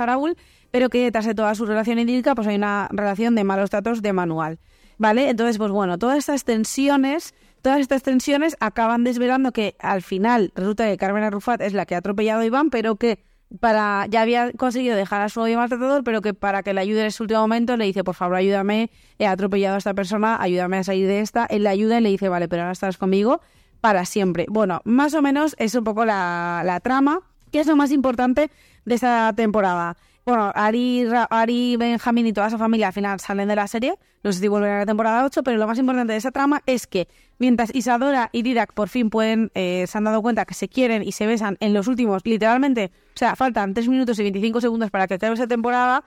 pero 0.71 0.89
que 0.89 1.03
detrás 1.03 1.25
de 1.25 1.34
toda 1.34 1.56
su 1.56 1.65
relación 1.65 1.99
idílica 1.99 2.36
pues 2.36 2.47
hay 2.47 2.56
una 2.56 2.89
relación 2.91 3.36
de 3.36 3.43
malos 3.43 3.69
tratos 3.69 4.01
de 4.01 4.13
manual. 4.13 4.60
¿Vale? 4.99 5.30
Entonces, 5.30 5.60
pues 5.60 5.69
bueno, 5.69 5.99
todas 5.99 6.17
estas 6.17 6.43
tensiones 6.43 7.36
Todas 7.62 7.80
estas 7.80 8.04
tensiones 8.04 8.56
acaban 8.60 9.04
desvelando 9.04 9.52
que 9.52 9.76
al 9.80 10.02
final 10.02 10.52
resulta 10.56 10.86
que 10.86 10.98
Carmen 10.98 11.24
Arrufat 11.24 11.62
es 11.62 11.74
la 11.74 11.86
que 11.86 11.96
ha 11.96 12.00
atropellado 12.00 12.41
a 12.41 12.46
Iván, 12.46 12.70
pero 12.70 12.96
que 12.96 13.20
para 13.60 14.06
ya 14.08 14.22
había 14.22 14.52
conseguido 14.54 14.96
dejar 14.96 15.22
a 15.22 15.30
su 15.30 15.39
novio 15.39 15.58
maltratador, 15.58 16.04
pero 16.04 16.22
que 16.22 16.34
para 16.34 16.63
que 16.63 16.74
le 16.74 16.82
ayude 16.82 17.02
en 17.02 17.08
ese 17.08 17.24
último 17.24 17.41
momento 17.41 17.78
le 17.78 17.86
dice, 17.86 18.04
por 18.04 18.15
favor, 18.15 18.36
ayúdame, 18.36 18.91
he 19.20 19.28
atropellado 19.28 19.76
a 19.76 19.78
esta 19.78 19.93
persona, 19.93 20.41
ayúdame 20.41 20.78
a 20.78 20.84
salir 20.84 21.08
de 21.08 21.22
esta. 21.22 21.46
Él 21.46 21.63
le 21.63 21.70
ayuda 21.70 22.00
y 22.00 22.02
le 22.02 22.10
dice, 22.10 22.30
vale, 22.30 22.48
pero 22.48 22.63
ahora 22.63 22.74
estás 22.74 22.98
conmigo 22.98 23.41
para 23.82 24.06
siempre. 24.06 24.46
Bueno, 24.50 24.82
más 24.84 25.13
o 25.13 25.22
menos 25.22 25.56
es 25.60 25.76
un 25.76 25.84
poco 25.84 26.06
la, 26.06 26.62
la 26.65 26.80
trama, 26.80 27.22
que 27.52 27.60
es 27.60 27.67
lo 27.67 27.76
más 27.76 27.91
importante 27.91 28.52
de 28.86 28.96
esta 28.96 29.34
temporada. 29.34 29.98
Bueno, 30.27 30.51
Ari, 30.53 31.07
Ari, 31.29 31.77
Benjamín 31.77 32.27
y 32.27 32.33
toda 32.33 32.49
su 32.49 32.57
familia 32.57 32.87
al 32.87 32.93
final 32.93 33.17
salen 33.21 33.47
de 33.47 33.55
la 33.55 33.65
serie. 33.65 33.97
No 34.25 34.33
sé 34.33 34.41
si 34.41 34.49
vuelven 34.49 34.71
a 34.71 34.79
la 34.79 34.85
temporada 34.85 35.23
8, 35.23 35.41
pero 35.41 35.55
lo 35.55 35.65
más 35.65 35.79
importante 35.79 36.11
de 36.11 36.19
esa 36.19 36.31
trama 36.31 36.61
es 36.65 36.85
que 36.85 37.07
mientras 37.39 37.73
Isadora 37.73 38.27
y 38.33 38.41
Didac 38.41 38.73
por 38.73 38.89
fin 38.89 39.09
pueden, 39.09 39.51
eh, 39.55 39.85
se 39.87 39.97
han 39.97 40.03
dado 40.03 40.21
cuenta 40.21 40.43
que 40.43 40.53
se 40.53 40.67
quieren 40.67 41.01
y 41.01 41.13
se 41.13 41.25
besan 41.25 41.55
en 41.61 41.73
los 41.73 41.87
últimos, 41.87 42.23
literalmente, 42.25 42.91
o 43.15 43.17
sea, 43.17 43.37
faltan 43.37 43.73
3 43.73 43.87
minutos 43.87 44.19
y 44.19 44.23
25 44.23 44.59
segundos 44.59 44.91
para 44.91 45.07
que 45.07 45.13
acabe 45.13 45.33
esa 45.33 45.47
temporada, 45.47 46.03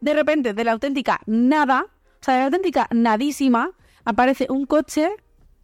de 0.00 0.14
repente, 0.14 0.54
de 0.54 0.62
la 0.62 0.70
auténtica 0.70 1.18
nada, 1.26 1.86
o 1.88 2.24
sea, 2.24 2.34
de 2.34 2.40
la 2.40 2.46
auténtica 2.46 2.86
nadísima, 2.92 3.72
aparece 4.04 4.46
un 4.50 4.66
coche 4.66 5.10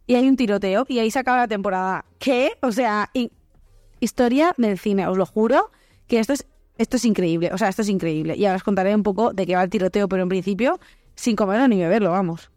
y 0.05 0.15
hay 0.15 0.27
un 0.27 0.35
tiroteo 0.35 0.85
y 0.89 0.99
ahí 0.99 1.11
se 1.11 1.19
acaba 1.19 1.37
la 1.37 1.47
temporada. 1.47 2.03
¿Qué? 2.19 2.57
O 2.61 2.73
sea, 2.73 3.09
historia 4.01 4.53
del 4.57 4.77
cine, 4.77 5.07
os 5.07 5.17
lo 5.17 5.25
juro, 5.25 5.71
que 6.07 6.19
esto 6.19 6.33
es 6.33 6.45
Esto 6.77 6.97
es 6.97 7.05
increíble, 7.05 7.51
o 7.53 7.57
sea, 7.57 7.69
esto 7.69 7.81
es 7.81 7.89
increíble. 7.89 8.35
Y 8.35 8.45
ahora 8.45 8.57
os 8.57 8.63
contaré 8.63 8.95
un 8.95 9.03
poco 9.03 9.33
de 9.33 9.45
qué 9.45 9.55
va 9.55 9.63
el 9.63 9.69
tiroteo, 9.69 10.07
pero 10.07 10.23
en 10.23 10.29
principio, 10.29 10.79
sin 11.15 11.35
comerlo 11.35 11.67
ni 11.67 11.77
beberlo, 11.77 12.11
vamos. 12.11 12.51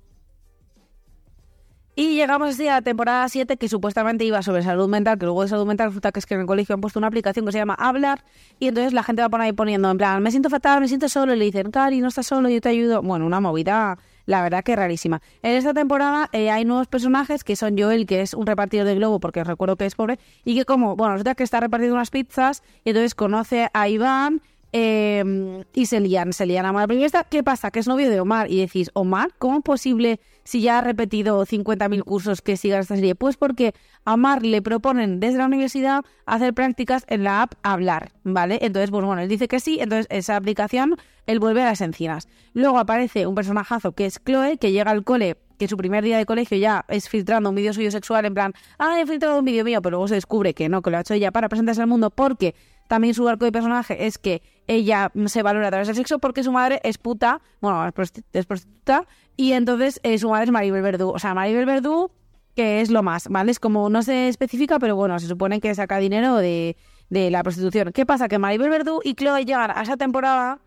Y 1.97 2.17
llegamos 2.17 2.49
así 2.49 2.67
a 2.67 2.73
la 2.73 2.83
temporada 2.83 3.29
7, 3.29 3.57
que 3.57 3.69
supuestamente 3.69 4.25
iba 4.25 4.43
sobre 4.43 4.65
salud 4.65 4.89
mental, 4.89 5.17
que 5.17 5.27
luego 5.27 5.43
de 5.43 5.49
salud 5.49 5.65
mental 5.65 5.89
resulta 5.89 6.11
que 6.11 6.19
es 6.19 6.27
que 6.27 6.35
en 6.35 6.41
el 6.41 6.47
colegio 6.47 6.75
han 6.75 6.81
puesto 6.81 6.99
una 6.99 7.07
aplicación 7.07 7.47
que 7.47 7.53
se 7.53 7.59
llama 7.59 7.75
Hablar, 7.75 8.25
y 8.59 8.67
entonces 8.67 8.93
la 8.93 9.05
gente 9.05 9.23
va 9.23 9.29
por 9.29 9.41
ahí 9.41 9.53
poniendo, 9.53 9.89
en 9.89 9.97
plan, 9.97 10.21
me 10.21 10.33
siento 10.33 10.51
fatal, 10.51 10.81
me 10.81 10.89
siento 10.89 11.09
solo, 11.09 11.35
y 11.35 11.39
le 11.39 11.45
dicen, 11.45 11.71
Cari, 11.71 12.01
no 12.01 12.09
estás 12.09 12.27
solo, 12.27 12.49
yo 12.49 12.61
te 12.61 12.69
ayudo. 12.69 13.01
Bueno, 13.01 13.27
una 13.27 13.39
movida, 13.39 13.97
la 14.27 14.43
verdad 14.43 14.65
que 14.65 14.77
rarísima. 14.77 15.23
En 15.43 15.53
esta 15.53 15.75
temporada 15.75 16.29
eh, 16.33 16.51
hay 16.51 16.65
nuevos 16.65 16.87
personajes, 16.87 17.45
que 17.45 17.57
son 17.57 17.79
Joel, 17.79 18.07
que 18.07 18.23
es 18.23 18.35
un 18.35 18.47
repartidor 18.47 18.87
de 18.87 18.95
globo, 18.95 19.21
porque 19.21 19.45
recuerdo 19.45 19.77
que 19.77 19.87
es 19.87 19.95
pobre, 19.95 20.19
y 20.45 20.57
que 20.57 20.65
como, 20.65 20.97
bueno, 20.97 21.15
resulta 21.15 21.35
que 21.35 21.45
está 21.45 21.61
repartiendo 21.61 21.95
unas 21.95 22.11
pizzas, 22.11 22.63
y 22.85 22.91
entonces 22.91 23.15
conoce 23.15 23.69
a 23.73 23.89
Iván, 23.89 24.43
eh, 24.77 25.65
y 25.73 25.87
se 25.87 26.01
lían, 26.01 26.33
se 26.33 26.47
lían 26.47 26.67
a 26.67 26.71
Omar. 26.71 26.89
Pero 26.89 27.05
esta, 27.05 27.23
¿qué 27.23 27.45
pasa? 27.45 27.71
Que 27.71 27.79
es 27.79 27.87
novio 27.87 28.11
de 28.11 28.19
Omar. 28.19 28.51
Y 28.51 28.59
decís, 28.59 28.91
Omar, 28.93 29.31
¿cómo 29.39 29.59
es 29.59 29.63
posible 29.63 30.19
si 30.43 30.63
ya 30.63 30.79
ha 30.79 30.81
repetido 30.81 31.47
50.000 31.47 32.03
cursos 32.03 32.43
que 32.43 32.57
siga 32.57 32.81
esta 32.81 32.97
serie? 32.97 33.15
Pues 33.15 33.37
porque 33.37 33.73
a 34.05 34.15
Omar 34.15 34.45
le 34.45 34.63
proponen 34.63 35.21
desde 35.21 35.39
la 35.39 35.47
universidad 35.47 36.03
hacer 36.27 36.55
prácticas 36.55 37.05
en 37.07 37.23
la 37.23 37.43
app 37.43 37.55
Hablar, 37.63 38.11
¿vale? 38.25 38.59
Entonces, 38.63 38.91
pues 38.91 39.05
bueno, 39.05 39.23
él 39.23 39.29
dice 39.29 39.47
que 39.47 39.61
sí, 39.61 39.79
entonces 39.81 40.09
esa 40.11 40.35
aplicación, 40.35 40.97
él 41.27 41.39
vuelve 41.39 41.63
a 41.63 41.67
las 41.67 41.81
encinas. 41.81 42.27
Luego 42.53 42.81
aparece 42.81 43.29
un 43.29 43.37
personajazo 43.37 43.93
que 43.93 44.07
es 44.07 44.21
Chloe, 44.25 44.59
que 44.59 44.73
llega 44.73 44.91
al 44.91 45.05
cole 45.05 45.37
que 45.57 45.69
su 45.69 45.77
primer 45.77 46.03
día 46.03 46.19
de 46.19 46.27
colegio 46.27 46.59
ya 46.59 46.85
es 46.89 47.09
filtrando 47.09 47.49
un 47.49 47.55
vídeo 47.55 47.73
suyo 47.73 47.93
sexual 47.93 48.25
en 48.25 48.35
plan, 48.35 48.53
ah, 48.77 49.01
he 49.01 49.07
filtrado 49.07 49.39
un 49.39 49.45
vídeo 49.45 49.65
mío, 49.65 49.81
pero 49.83 49.93
luego 49.93 50.09
se 50.09 50.17
descubre 50.17 50.53
que 50.53 50.69
no, 50.69 50.83
que 50.83 50.91
lo 50.91 50.97
ha 50.97 51.03
hecho 51.03 51.15
ella 51.15 51.31
para 51.31 51.49
presentarse 51.49 51.81
al 51.81 51.87
mundo 51.87 52.11
porque 52.11 52.57
también 52.89 53.15
su 53.15 53.29
arco 53.29 53.45
de 53.45 53.53
personaje 53.53 54.07
es 54.07 54.19
que 54.19 54.43
ella 54.67 55.13
se 55.27 55.43
valora 55.43 55.69
a 55.69 55.71
través 55.71 55.89
del 55.89 55.97
sexo 55.97 56.19
porque 56.19 56.43
su 56.43 56.53
madre 56.53 56.81
es 56.85 56.99
puta, 56.99 57.41
bueno, 57.61 57.87
es 58.33 58.47
prostituta, 58.47 59.07
y 59.37 59.53
entonces 59.53 60.01
eh, 60.03 60.19
su 60.19 60.31
madre 60.31 60.45
es 60.45 60.51
Maribel 60.51 60.83
Verdú. 60.83 61.11
O 61.11 61.19
sea, 61.19 61.35
Maribel 61.35 61.67
Verdú, 61.67 62.11
que 62.55 62.81
es 62.81 62.91
lo 62.91 63.03
más, 63.03 63.29
¿vale? 63.29 63.51
Es 63.51 63.61
como, 63.61 63.91
no 63.91 64.03
se 64.03 64.29
especifica, 64.29 64.79
pero 64.79 64.97
bueno, 64.97 65.19
se 65.19 65.27
supone 65.27 65.61
que 65.61 65.75
saca 65.75 65.99
dinero 65.99 66.37
de, 66.37 66.77
de 67.11 67.31
la 67.31 67.43
prostitución. 67.43 67.93
¿Qué 67.93 68.07
pasa? 68.07 68.29
Que 68.29 68.39
Maribel 68.39 68.71
Verdú 68.71 69.01
y 69.03 69.15
Chloe 69.15 69.45
llegan 69.45 69.71
a 69.71 69.83
esa 69.83 69.97
temporada 69.97 70.61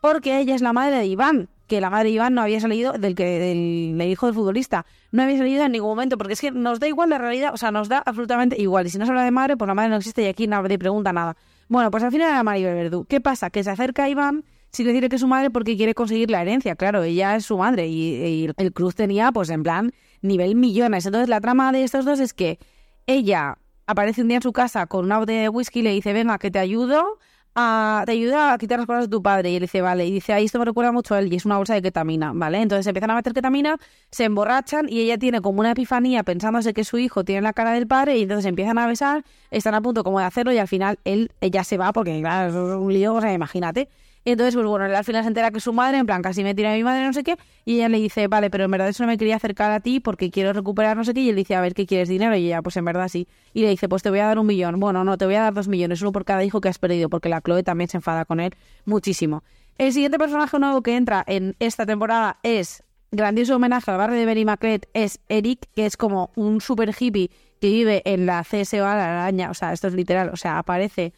porque 0.00 0.38
ella 0.38 0.54
es 0.54 0.60
la 0.60 0.72
madre 0.72 0.98
de 0.98 1.06
Iván, 1.06 1.48
que 1.66 1.80
la 1.80 1.88
madre 1.88 2.04
de 2.04 2.16
Iván 2.16 2.34
no 2.34 2.42
había 2.42 2.60
salido 2.60 2.92
del 2.92 3.14
que 3.14 3.38
del, 3.38 4.00
hijo 4.02 4.26
del 4.26 4.34
futbolista, 4.34 4.84
no 5.12 5.22
había 5.22 5.38
salido 5.38 5.64
en 5.64 5.72
ningún 5.72 5.90
momento, 5.90 6.18
porque 6.18 6.34
es 6.34 6.40
que 6.40 6.50
nos 6.50 6.78
da 6.78 6.88
igual 6.88 7.08
la 7.10 7.18
realidad, 7.18 7.54
o 7.54 7.56
sea, 7.56 7.70
nos 7.70 7.88
da 7.88 8.02
absolutamente 8.04 8.60
igual. 8.60 8.86
Y 8.86 8.90
si 8.90 8.98
no 8.98 9.06
se 9.06 9.12
habla 9.12 9.24
de 9.24 9.30
madre, 9.30 9.56
pues 9.56 9.66
la 9.66 9.74
madre 9.74 9.90
no 9.90 9.96
existe 9.96 10.22
y 10.22 10.26
aquí 10.26 10.46
nadie 10.46 10.78
pregunta 10.78 11.12
nada. 11.12 11.36
Bueno, 11.68 11.90
pues 11.90 12.02
al 12.02 12.12
final 12.12 12.30
era 12.30 12.42
Maribel 12.42 12.74
Verdú. 12.74 13.04
¿Qué 13.04 13.20
pasa? 13.20 13.50
Que 13.50 13.64
se 13.64 13.70
acerca 13.70 14.04
a 14.04 14.08
Iván 14.08 14.44
sin 14.70 14.86
decirle 14.86 15.08
que 15.08 15.16
es 15.16 15.20
su 15.20 15.28
madre 15.28 15.50
porque 15.50 15.76
quiere 15.76 15.94
conseguir 15.94 16.30
la 16.30 16.42
herencia. 16.42 16.74
Claro, 16.74 17.02
ella 17.02 17.36
es 17.36 17.44
su 17.44 17.56
madre 17.56 17.86
y, 17.86 18.50
el 18.56 18.72
Cruz 18.72 18.94
tenía, 18.94 19.30
pues 19.30 19.50
en 19.50 19.62
plan, 19.62 19.92
nivel 20.20 20.56
millones. 20.56 21.06
Entonces 21.06 21.28
la 21.28 21.40
trama 21.40 21.70
de 21.72 21.84
estos 21.84 22.04
dos 22.04 22.18
es 22.18 22.34
que 22.34 22.58
ella 23.06 23.58
aparece 23.86 24.22
un 24.22 24.28
día 24.28 24.38
en 24.38 24.42
su 24.42 24.52
casa 24.52 24.86
con 24.86 25.04
una 25.04 25.18
botella 25.18 25.42
de 25.42 25.48
whisky 25.48 25.80
y 25.80 25.82
le 25.82 25.90
dice, 25.90 26.12
venga, 26.12 26.38
que 26.38 26.50
te 26.50 26.58
ayudo 26.58 27.18
te 27.54 28.12
ayuda 28.12 28.52
a 28.52 28.58
quitar 28.58 28.78
las 28.78 28.86
cosas 28.86 29.04
de 29.04 29.08
tu 29.08 29.22
padre. 29.22 29.50
Y 29.50 29.56
él 29.56 29.62
dice, 29.62 29.80
vale. 29.80 30.06
Y 30.06 30.10
dice, 30.10 30.32
ahí 30.32 30.46
esto 30.46 30.58
me 30.58 30.64
recuerda 30.64 30.92
mucho 30.92 31.14
a 31.14 31.20
él 31.20 31.32
y 31.32 31.36
es 31.36 31.44
una 31.44 31.56
bolsa 31.56 31.74
de 31.74 31.82
ketamina, 31.82 32.32
¿vale? 32.34 32.60
Entonces 32.60 32.86
empiezan 32.86 33.10
a 33.10 33.14
meter 33.14 33.32
ketamina, 33.32 33.78
se 34.10 34.24
emborrachan 34.24 34.88
y 34.88 35.00
ella 35.00 35.18
tiene 35.18 35.40
como 35.40 35.60
una 35.60 35.70
epifanía 35.70 36.24
pensándose 36.24 36.74
que 36.74 36.84
su 36.84 36.98
hijo 36.98 37.24
tiene 37.24 37.42
la 37.42 37.52
cara 37.52 37.72
del 37.72 37.86
padre 37.86 38.16
y 38.18 38.22
entonces 38.22 38.46
empiezan 38.46 38.78
a 38.78 38.86
besar, 38.86 39.24
están 39.50 39.74
a 39.74 39.80
punto 39.80 40.02
como 40.02 40.18
de 40.18 40.24
hacerlo 40.24 40.52
y 40.52 40.58
al 40.58 40.68
final 40.68 40.98
él, 41.04 41.30
ella 41.40 41.64
se 41.64 41.76
va 41.78 41.92
porque, 41.92 42.20
claro, 42.20 42.48
es 42.48 42.76
un 42.76 42.92
lío, 42.92 43.14
o 43.14 43.20
sea, 43.20 43.32
imagínate. 43.32 43.88
Y 44.24 44.30
entonces, 44.30 44.54
pues 44.54 44.66
bueno, 44.66 44.86
al 44.86 45.04
final 45.04 45.22
se 45.22 45.28
entera 45.28 45.50
que 45.50 45.60
su 45.60 45.72
madre, 45.74 45.98
en 45.98 46.06
plan, 46.06 46.22
casi 46.22 46.42
me 46.42 46.54
tira 46.54 46.72
a 46.72 46.76
mi 46.76 46.82
madre, 46.82 47.04
no 47.04 47.12
sé 47.12 47.22
qué, 47.22 47.36
y 47.66 47.76
ella 47.76 47.90
le 47.90 47.98
dice, 47.98 48.26
vale, 48.26 48.48
pero 48.48 48.64
en 48.64 48.70
verdad 48.70 48.88
eso 48.88 49.02
no 49.02 49.08
me 49.08 49.18
quería 49.18 49.36
acercar 49.36 49.70
a 49.70 49.80
ti 49.80 50.00
porque 50.00 50.30
quiero 50.30 50.54
recuperar 50.54 50.96
no 50.96 51.04
sé 51.04 51.12
qué, 51.12 51.20
y 51.20 51.28
él 51.28 51.36
dice, 51.36 51.54
a 51.54 51.60
ver, 51.60 51.74
¿qué 51.74 51.84
quieres 51.84 52.08
dinero? 52.08 52.34
Y 52.34 52.46
ella, 52.46 52.62
pues 52.62 52.76
en 52.78 52.86
verdad 52.86 53.08
sí. 53.08 53.28
Y 53.52 53.62
le 53.62 53.68
dice, 53.68 53.88
pues 53.88 54.02
te 54.02 54.08
voy 54.08 54.20
a 54.20 54.26
dar 54.26 54.38
un 54.38 54.46
millón. 54.46 54.80
Bueno, 54.80 55.04
no, 55.04 55.18
te 55.18 55.26
voy 55.26 55.34
a 55.34 55.42
dar 55.42 55.52
dos 55.54 55.68
millones, 55.68 55.98
solo 55.98 56.12
por 56.12 56.24
cada 56.24 56.42
hijo 56.42 56.62
que 56.62 56.68
has 56.68 56.78
perdido, 56.78 57.10
porque 57.10 57.28
la 57.28 57.42
Chloe 57.42 57.62
también 57.62 57.88
se 57.88 57.98
enfada 57.98 58.24
con 58.24 58.40
él 58.40 58.54
muchísimo. 58.86 59.42
El 59.76 59.92
siguiente 59.92 60.18
personaje 60.18 60.58
nuevo 60.58 60.82
que 60.82 60.96
entra 60.96 61.22
en 61.26 61.56
esta 61.58 61.84
temporada 61.84 62.38
es 62.42 62.82
grandioso 63.10 63.56
homenaje 63.56 63.90
al 63.90 63.98
barrio 63.98 64.18
de 64.18 64.24
Benny 64.24 64.44
Maclet, 64.44 64.88
es 64.94 65.20
Eric, 65.28 65.68
que 65.74 65.84
es 65.84 65.96
como 65.96 66.30
un 66.34 66.60
super 66.60 66.94
hippie 66.98 67.30
que 67.60 67.68
vive 67.68 68.02
en 68.04 68.26
la 68.26 68.42
CSO 68.42 68.86
a 68.86 68.94
la 68.96 69.22
araña, 69.22 69.50
o 69.50 69.54
sea, 69.54 69.72
esto 69.72 69.88
es 69.88 69.94
literal, 69.94 70.30
o 70.32 70.36
sea, 70.36 70.58
aparece 70.58 71.12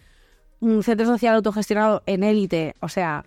un 0.61 0.83
centro 0.83 1.07
social 1.07 1.35
autogestionado 1.37 2.03
en 2.07 2.25
élite, 2.25 2.75
o 2.81 2.88
sea, 2.88 3.25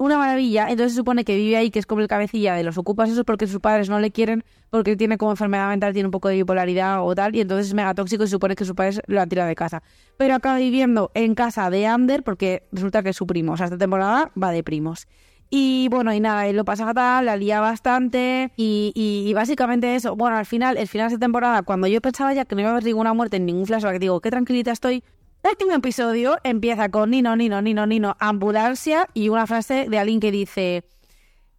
una 0.00 0.16
maravilla. 0.16 0.68
Entonces 0.70 0.92
se 0.92 0.96
supone 0.96 1.24
que 1.24 1.36
vive 1.36 1.56
ahí, 1.56 1.70
que 1.70 1.78
es 1.78 1.86
como 1.86 2.00
el 2.00 2.08
cabecilla 2.08 2.54
de 2.54 2.62
los 2.62 2.78
ocupas 2.78 3.10
eso 3.10 3.24
porque 3.24 3.46
sus 3.46 3.60
padres 3.60 3.90
no 3.90 4.00
le 4.00 4.10
quieren, 4.10 4.44
porque 4.70 4.96
tiene 4.96 5.18
como 5.18 5.32
enfermedad 5.32 5.68
mental, 5.68 5.92
tiene 5.92 6.06
un 6.06 6.10
poco 6.10 6.28
de 6.28 6.36
bipolaridad 6.36 7.04
o 7.04 7.14
tal, 7.14 7.36
y 7.36 7.40
entonces 7.40 7.68
es 7.68 7.74
mega 7.74 7.94
tóxico 7.94 8.24
y 8.24 8.26
se 8.26 8.32
supone 8.32 8.56
que 8.56 8.64
sus 8.64 8.74
padres 8.74 9.02
lo 9.06 9.20
han 9.20 9.28
tirado 9.28 9.48
de 9.48 9.54
casa. 9.54 9.82
Pero 10.16 10.34
acaba 10.34 10.56
viviendo 10.56 11.10
en 11.14 11.34
casa 11.34 11.68
de 11.68 11.86
Ander 11.86 12.22
porque 12.22 12.62
resulta 12.72 13.02
que 13.02 13.10
es 13.10 13.16
su 13.16 13.26
primo. 13.26 13.52
O 13.52 13.56
sea, 13.58 13.66
esta 13.66 13.78
temporada 13.78 14.32
va 14.42 14.52
de 14.52 14.64
primos. 14.64 15.06
Y 15.50 15.88
bueno, 15.90 16.14
y 16.14 16.20
nada, 16.20 16.46
él 16.46 16.56
lo 16.56 16.64
pasa 16.64 16.86
fatal, 16.86 17.26
la 17.26 17.36
lía 17.36 17.60
bastante 17.60 18.52
y, 18.56 18.92
y, 18.94 19.34
básicamente 19.34 19.96
eso. 19.96 20.14
Bueno, 20.14 20.36
al 20.36 20.46
final, 20.46 20.76
el 20.76 20.86
final 20.86 21.10
de 21.10 21.18
temporada, 21.18 21.62
cuando 21.62 21.88
yo 21.88 22.00
pensaba 22.00 22.32
ya 22.32 22.44
que 22.44 22.54
no 22.54 22.60
iba 22.60 22.70
a 22.70 22.72
haber 22.72 22.84
ninguna 22.84 23.12
muerte 23.14 23.36
en 23.36 23.46
ningún 23.46 23.66
flashback, 23.66 23.98
digo, 23.98 24.20
qué 24.20 24.30
tranquilita 24.30 24.70
estoy, 24.70 25.02
último 25.48 25.72
episodio 25.72 26.36
empieza 26.44 26.90
con 26.90 27.10
Nino, 27.10 27.34
Nino, 27.36 27.62
Nino, 27.62 27.86
Nino, 27.86 28.16
ambulancia 28.20 29.08
y 29.14 29.28
una 29.30 29.46
frase 29.46 29.86
de 29.88 29.98
alguien 29.98 30.20
que 30.20 30.30
dice 30.30 30.84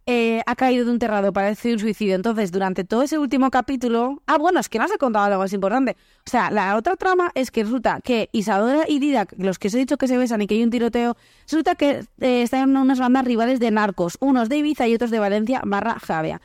eh, 0.06 0.42
ha 0.46 0.56
caído 0.56 0.84
de 0.84 0.90
un 0.90 0.98
terrado, 0.98 1.32
parece 1.32 1.72
un 1.72 1.78
suicidio. 1.78 2.16
Entonces, 2.16 2.50
durante 2.50 2.82
todo 2.84 3.02
ese 3.02 3.18
último 3.18 3.50
capítulo... 3.50 4.20
Ah, 4.26 4.36
bueno, 4.36 4.58
es 4.58 4.68
que 4.68 4.78
no 4.78 4.88
se 4.88 4.94
ha 4.94 4.98
contado 4.98 5.26
algo 5.26 5.38
más 5.38 5.52
importante. 5.52 5.96
O 6.26 6.30
sea, 6.30 6.50
la 6.50 6.76
otra 6.76 6.96
trama 6.96 7.30
es 7.34 7.50
que 7.50 7.62
resulta 7.62 8.00
que 8.02 8.28
Isadora 8.32 8.84
y 8.88 8.98
Didac, 8.98 9.34
los 9.38 9.58
que 9.58 9.68
os 9.68 9.74
he 9.74 9.78
dicho 9.78 9.96
que 9.98 10.08
se 10.08 10.18
besan 10.18 10.42
y 10.42 10.46
que 10.46 10.54
hay 10.54 10.64
un 10.64 10.70
tiroteo, 10.70 11.16
resulta 11.44 11.76
que 11.76 12.04
eh, 12.20 12.42
están 12.42 12.70
en 12.70 12.76
unas 12.76 12.98
bandas 12.98 13.24
rivales 13.24 13.60
de 13.60 13.70
narcos, 13.70 14.16
unos 14.20 14.48
de 14.48 14.56
Ibiza 14.56 14.88
y 14.88 14.94
otros 14.94 15.10
de 15.10 15.20
Valencia 15.20 15.62
barra 15.64 15.98
Javia. 16.00 16.40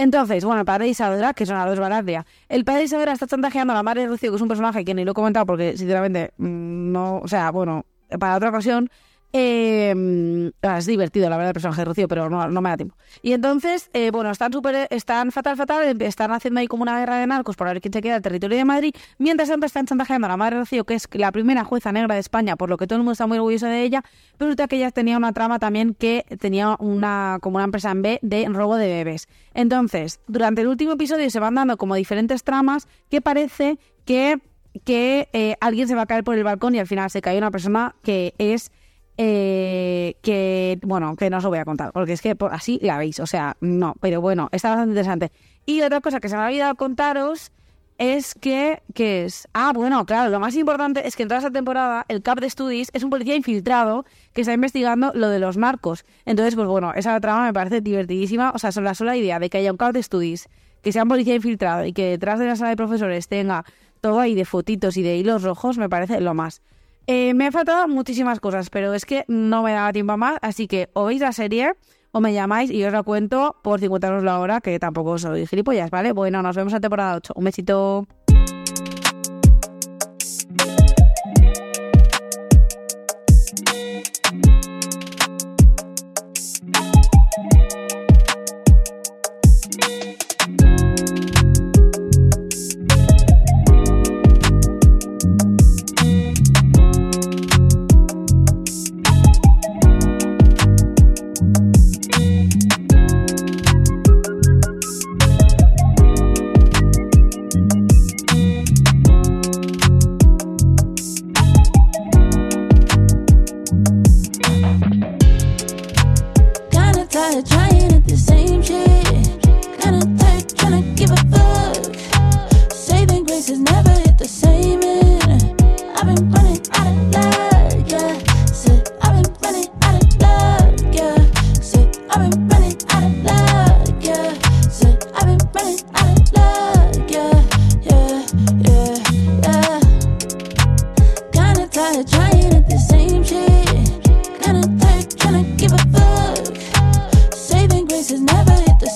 Entonces, 0.00 0.46
bueno, 0.46 0.60
el 0.60 0.64
padre 0.64 0.86
de 0.86 0.92
Isadora, 0.92 1.34
que 1.34 1.44
son 1.44 1.56
a 1.56 1.66
dos 1.66 1.78
Valadia, 1.78 2.24
el 2.48 2.64
padre 2.64 2.78
de 2.78 2.84
Isadora 2.86 3.12
está 3.12 3.26
chantajeando 3.26 3.74
a 3.74 3.76
la 3.76 3.82
madre 3.82 4.00
de 4.00 4.08
Rocío, 4.08 4.30
que 4.30 4.36
es 4.36 4.40
un 4.40 4.48
personaje 4.48 4.82
que 4.82 4.94
ni 4.94 5.04
lo 5.04 5.10
he 5.10 5.14
comentado 5.14 5.44
porque, 5.44 5.76
sinceramente, 5.76 6.32
mm, 6.38 6.90
no, 6.90 7.18
o 7.18 7.28
sea, 7.28 7.50
bueno, 7.50 7.84
para 8.18 8.34
otra 8.34 8.48
ocasión, 8.48 8.88
eh, 9.32 10.50
es 10.62 10.86
divertido, 10.86 11.28
la 11.30 11.36
verdad, 11.36 11.50
el 11.50 11.54
personaje 11.54 11.80
de 11.82 11.84
Rocío, 11.84 12.08
pero 12.08 12.28
no, 12.28 12.48
no 12.48 12.60
me 12.60 12.70
da 12.70 12.76
tiempo. 12.76 12.96
Y 13.22 13.32
entonces, 13.32 13.90
eh, 13.92 14.10
bueno, 14.10 14.30
están 14.30 14.52
súper, 14.52 14.88
están 14.90 15.30
fatal, 15.30 15.56
fatal, 15.56 16.02
están 16.02 16.32
haciendo 16.32 16.60
ahí 16.60 16.66
como 16.66 16.82
una 16.82 16.98
guerra 16.98 17.18
de 17.18 17.26
narcos 17.26 17.56
por 17.56 17.68
ver 17.68 17.80
quién 17.80 17.92
se 17.92 18.02
queda 18.02 18.16
el 18.16 18.22
territorio 18.22 18.58
de 18.58 18.64
Madrid, 18.64 18.94
mientras 19.18 19.48
siempre 19.48 19.68
están 19.68 19.86
chantajeando 19.86 20.26
a 20.26 20.30
la 20.30 20.36
madre 20.36 20.58
Rocío, 20.58 20.84
que 20.84 20.94
es 20.94 21.08
la 21.12 21.30
primera 21.30 21.64
jueza 21.64 21.92
negra 21.92 22.14
de 22.14 22.20
España, 22.20 22.56
por 22.56 22.68
lo 22.70 22.76
que 22.76 22.86
todo 22.86 22.96
el 22.96 23.00
mundo 23.00 23.12
está 23.12 23.26
muy 23.26 23.38
orgulloso 23.38 23.66
de 23.66 23.82
ella, 23.82 24.02
pero 24.36 24.48
resulta 24.48 24.66
que 24.68 24.76
ella 24.76 24.90
tenía 24.90 25.16
una 25.16 25.32
trama 25.32 25.58
también 25.58 25.94
que 25.94 26.24
tenía 26.40 26.76
una, 26.80 27.38
como 27.40 27.56
una 27.56 27.64
empresa 27.64 27.90
en 27.92 28.02
B 28.02 28.18
de 28.22 28.46
robo 28.48 28.76
de 28.76 28.88
bebés. 28.88 29.28
Entonces, 29.54 30.20
durante 30.26 30.62
el 30.62 30.68
último 30.68 30.92
episodio 30.92 31.30
se 31.30 31.38
van 31.38 31.54
dando 31.54 31.76
como 31.76 31.94
diferentes 31.94 32.42
tramas 32.42 32.88
que 33.08 33.20
parece 33.20 33.78
que 34.04 34.40
que 34.84 35.28
eh, 35.32 35.56
alguien 35.60 35.88
se 35.88 35.96
va 35.96 36.02
a 36.02 36.06
caer 36.06 36.22
por 36.22 36.36
el 36.36 36.44
balcón 36.44 36.76
y 36.76 36.78
al 36.78 36.86
final 36.86 37.10
se 37.10 37.20
cae 37.20 37.36
una 37.36 37.50
persona 37.50 37.96
que 38.04 38.34
es 38.38 38.70
eh, 39.16 40.16
que, 40.22 40.78
bueno, 40.82 41.16
que 41.16 41.30
no 41.30 41.38
os 41.38 41.44
lo 41.44 41.50
voy 41.50 41.58
a 41.58 41.64
contar, 41.64 41.92
porque 41.92 42.12
es 42.12 42.22
que 42.22 42.36
así 42.50 42.78
la 42.82 42.98
veis, 42.98 43.20
o 43.20 43.26
sea, 43.26 43.56
no, 43.60 43.94
pero 44.00 44.20
bueno, 44.20 44.48
está 44.52 44.70
bastante 44.70 44.90
interesante. 44.90 45.32
Y 45.66 45.82
otra 45.82 46.00
cosa 46.00 46.20
que 46.20 46.28
se 46.28 46.36
me 46.36 46.42
ha 46.42 46.46
olvidado 46.46 46.74
contaros 46.74 47.52
es 47.98 48.34
que, 48.34 48.82
que 48.94 49.26
es, 49.26 49.46
ah, 49.52 49.72
bueno, 49.74 50.06
claro, 50.06 50.30
lo 50.30 50.40
más 50.40 50.56
importante 50.56 51.06
es 51.06 51.16
que 51.16 51.24
en 51.24 51.28
toda 51.28 51.38
esta 51.38 51.50
temporada 51.50 52.06
el 52.08 52.22
CAP 52.22 52.40
de 52.40 52.48
Studies 52.48 52.88
es 52.94 53.02
un 53.02 53.10
policía 53.10 53.36
infiltrado 53.36 54.06
que 54.32 54.40
está 54.40 54.54
investigando 54.54 55.12
lo 55.14 55.28
de 55.28 55.38
los 55.38 55.58
marcos. 55.58 56.06
Entonces, 56.24 56.54
pues 56.54 56.66
bueno, 56.66 56.94
esa 56.94 57.20
trama 57.20 57.44
me 57.44 57.52
parece 57.52 57.82
divertidísima, 57.82 58.52
o 58.54 58.58
sea, 58.58 58.70
la 58.80 58.94
sola 58.94 59.18
idea 59.18 59.38
de 59.38 59.50
que 59.50 59.58
haya 59.58 59.70
un 59.70 59.76
CAP 59.76 59.92
de 59.92 60.02
Studies 60.02 60.48
que 60.80 60.92
sea 60.92 61.02
un 61.02 61.10
policía 61.10 61.34
infiltrado 61.34 61.84
y 61.84 61.92
que 61.92 62.06
detrás 62.06 62.38
de 62.38 62.46
la 62.46 62.56
sala 62.56 62.70
de 62.70 62.76
profesores 62.76 63.28
tenga 63.28 63.66
todo 64.00 64.18
ahí 64.18 64.34
de 64.34 64.46
fotitos 64.46 64.96
y 64.96 65.02
de 65.02 65.18
hilos 65.18 65.42
rojos, 65.42 65.76
me 65.76 65.90
parece 65.90 66.22
lo 66.22 66.32
más. 66.32 66.62
Eh, 67.06 67.34
me 67.34 67.46
ha 67.46 67.52
faltado 67.52 67.88
muchísimas 67.88 68.40
cosas, 68.40 68.70
pero 68.70 68.94
es 68.94 69.04
que 69.04 69.24
no 69.28 69.62
me 69.62 69.72
daba 69.72 69.92
tiempo 69.92 70.16
más, 70.16 70.38
así 70.42 70.66
que 70.68 70.88
o 70.92 71.06
veis 71.06 71.20
la 71.20 71.32
serie 71.32 71.74
o 72.12 72.20
me 72.20 72.32
llamáis 72.32 72.70
y 72.70 72.84
os 72.84 72.92
la 72.92 73.02
cuento 73.02 73.56
por 73.62 73.80
50 73.80 74.06
euros 74.08 74.24
la 74.24 74.40
hora, 74.40 74.60
que 74.60 74.78
tampoco 74.78 75.18
soy 75.18 75.46
gilipollas, 75.46 75.90
¿vale? 75.90 76.12
Bueno, 76.12 76.42
nos 76.42 76.56
vemos 76.56 76.72
en 76.72 76.80
temporada 76.80 77.16
8. 77.16 77.34
Un 77.36 77.44
besito. 77.44 78.06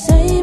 say 0.07 0.34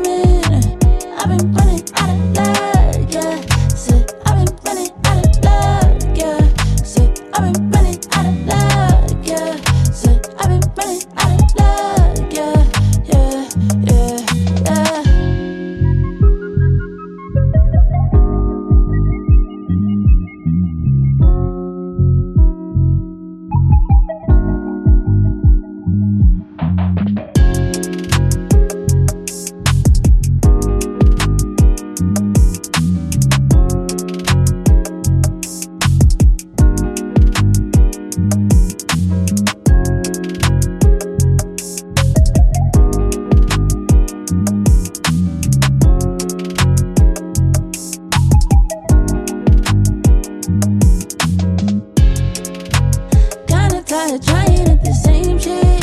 Kinda 54.12 54.26
trying 54.26 54.68
at 54.68 54.84
the 54.84 54.94
same 54.94 55.40
shit. 55.40 55.81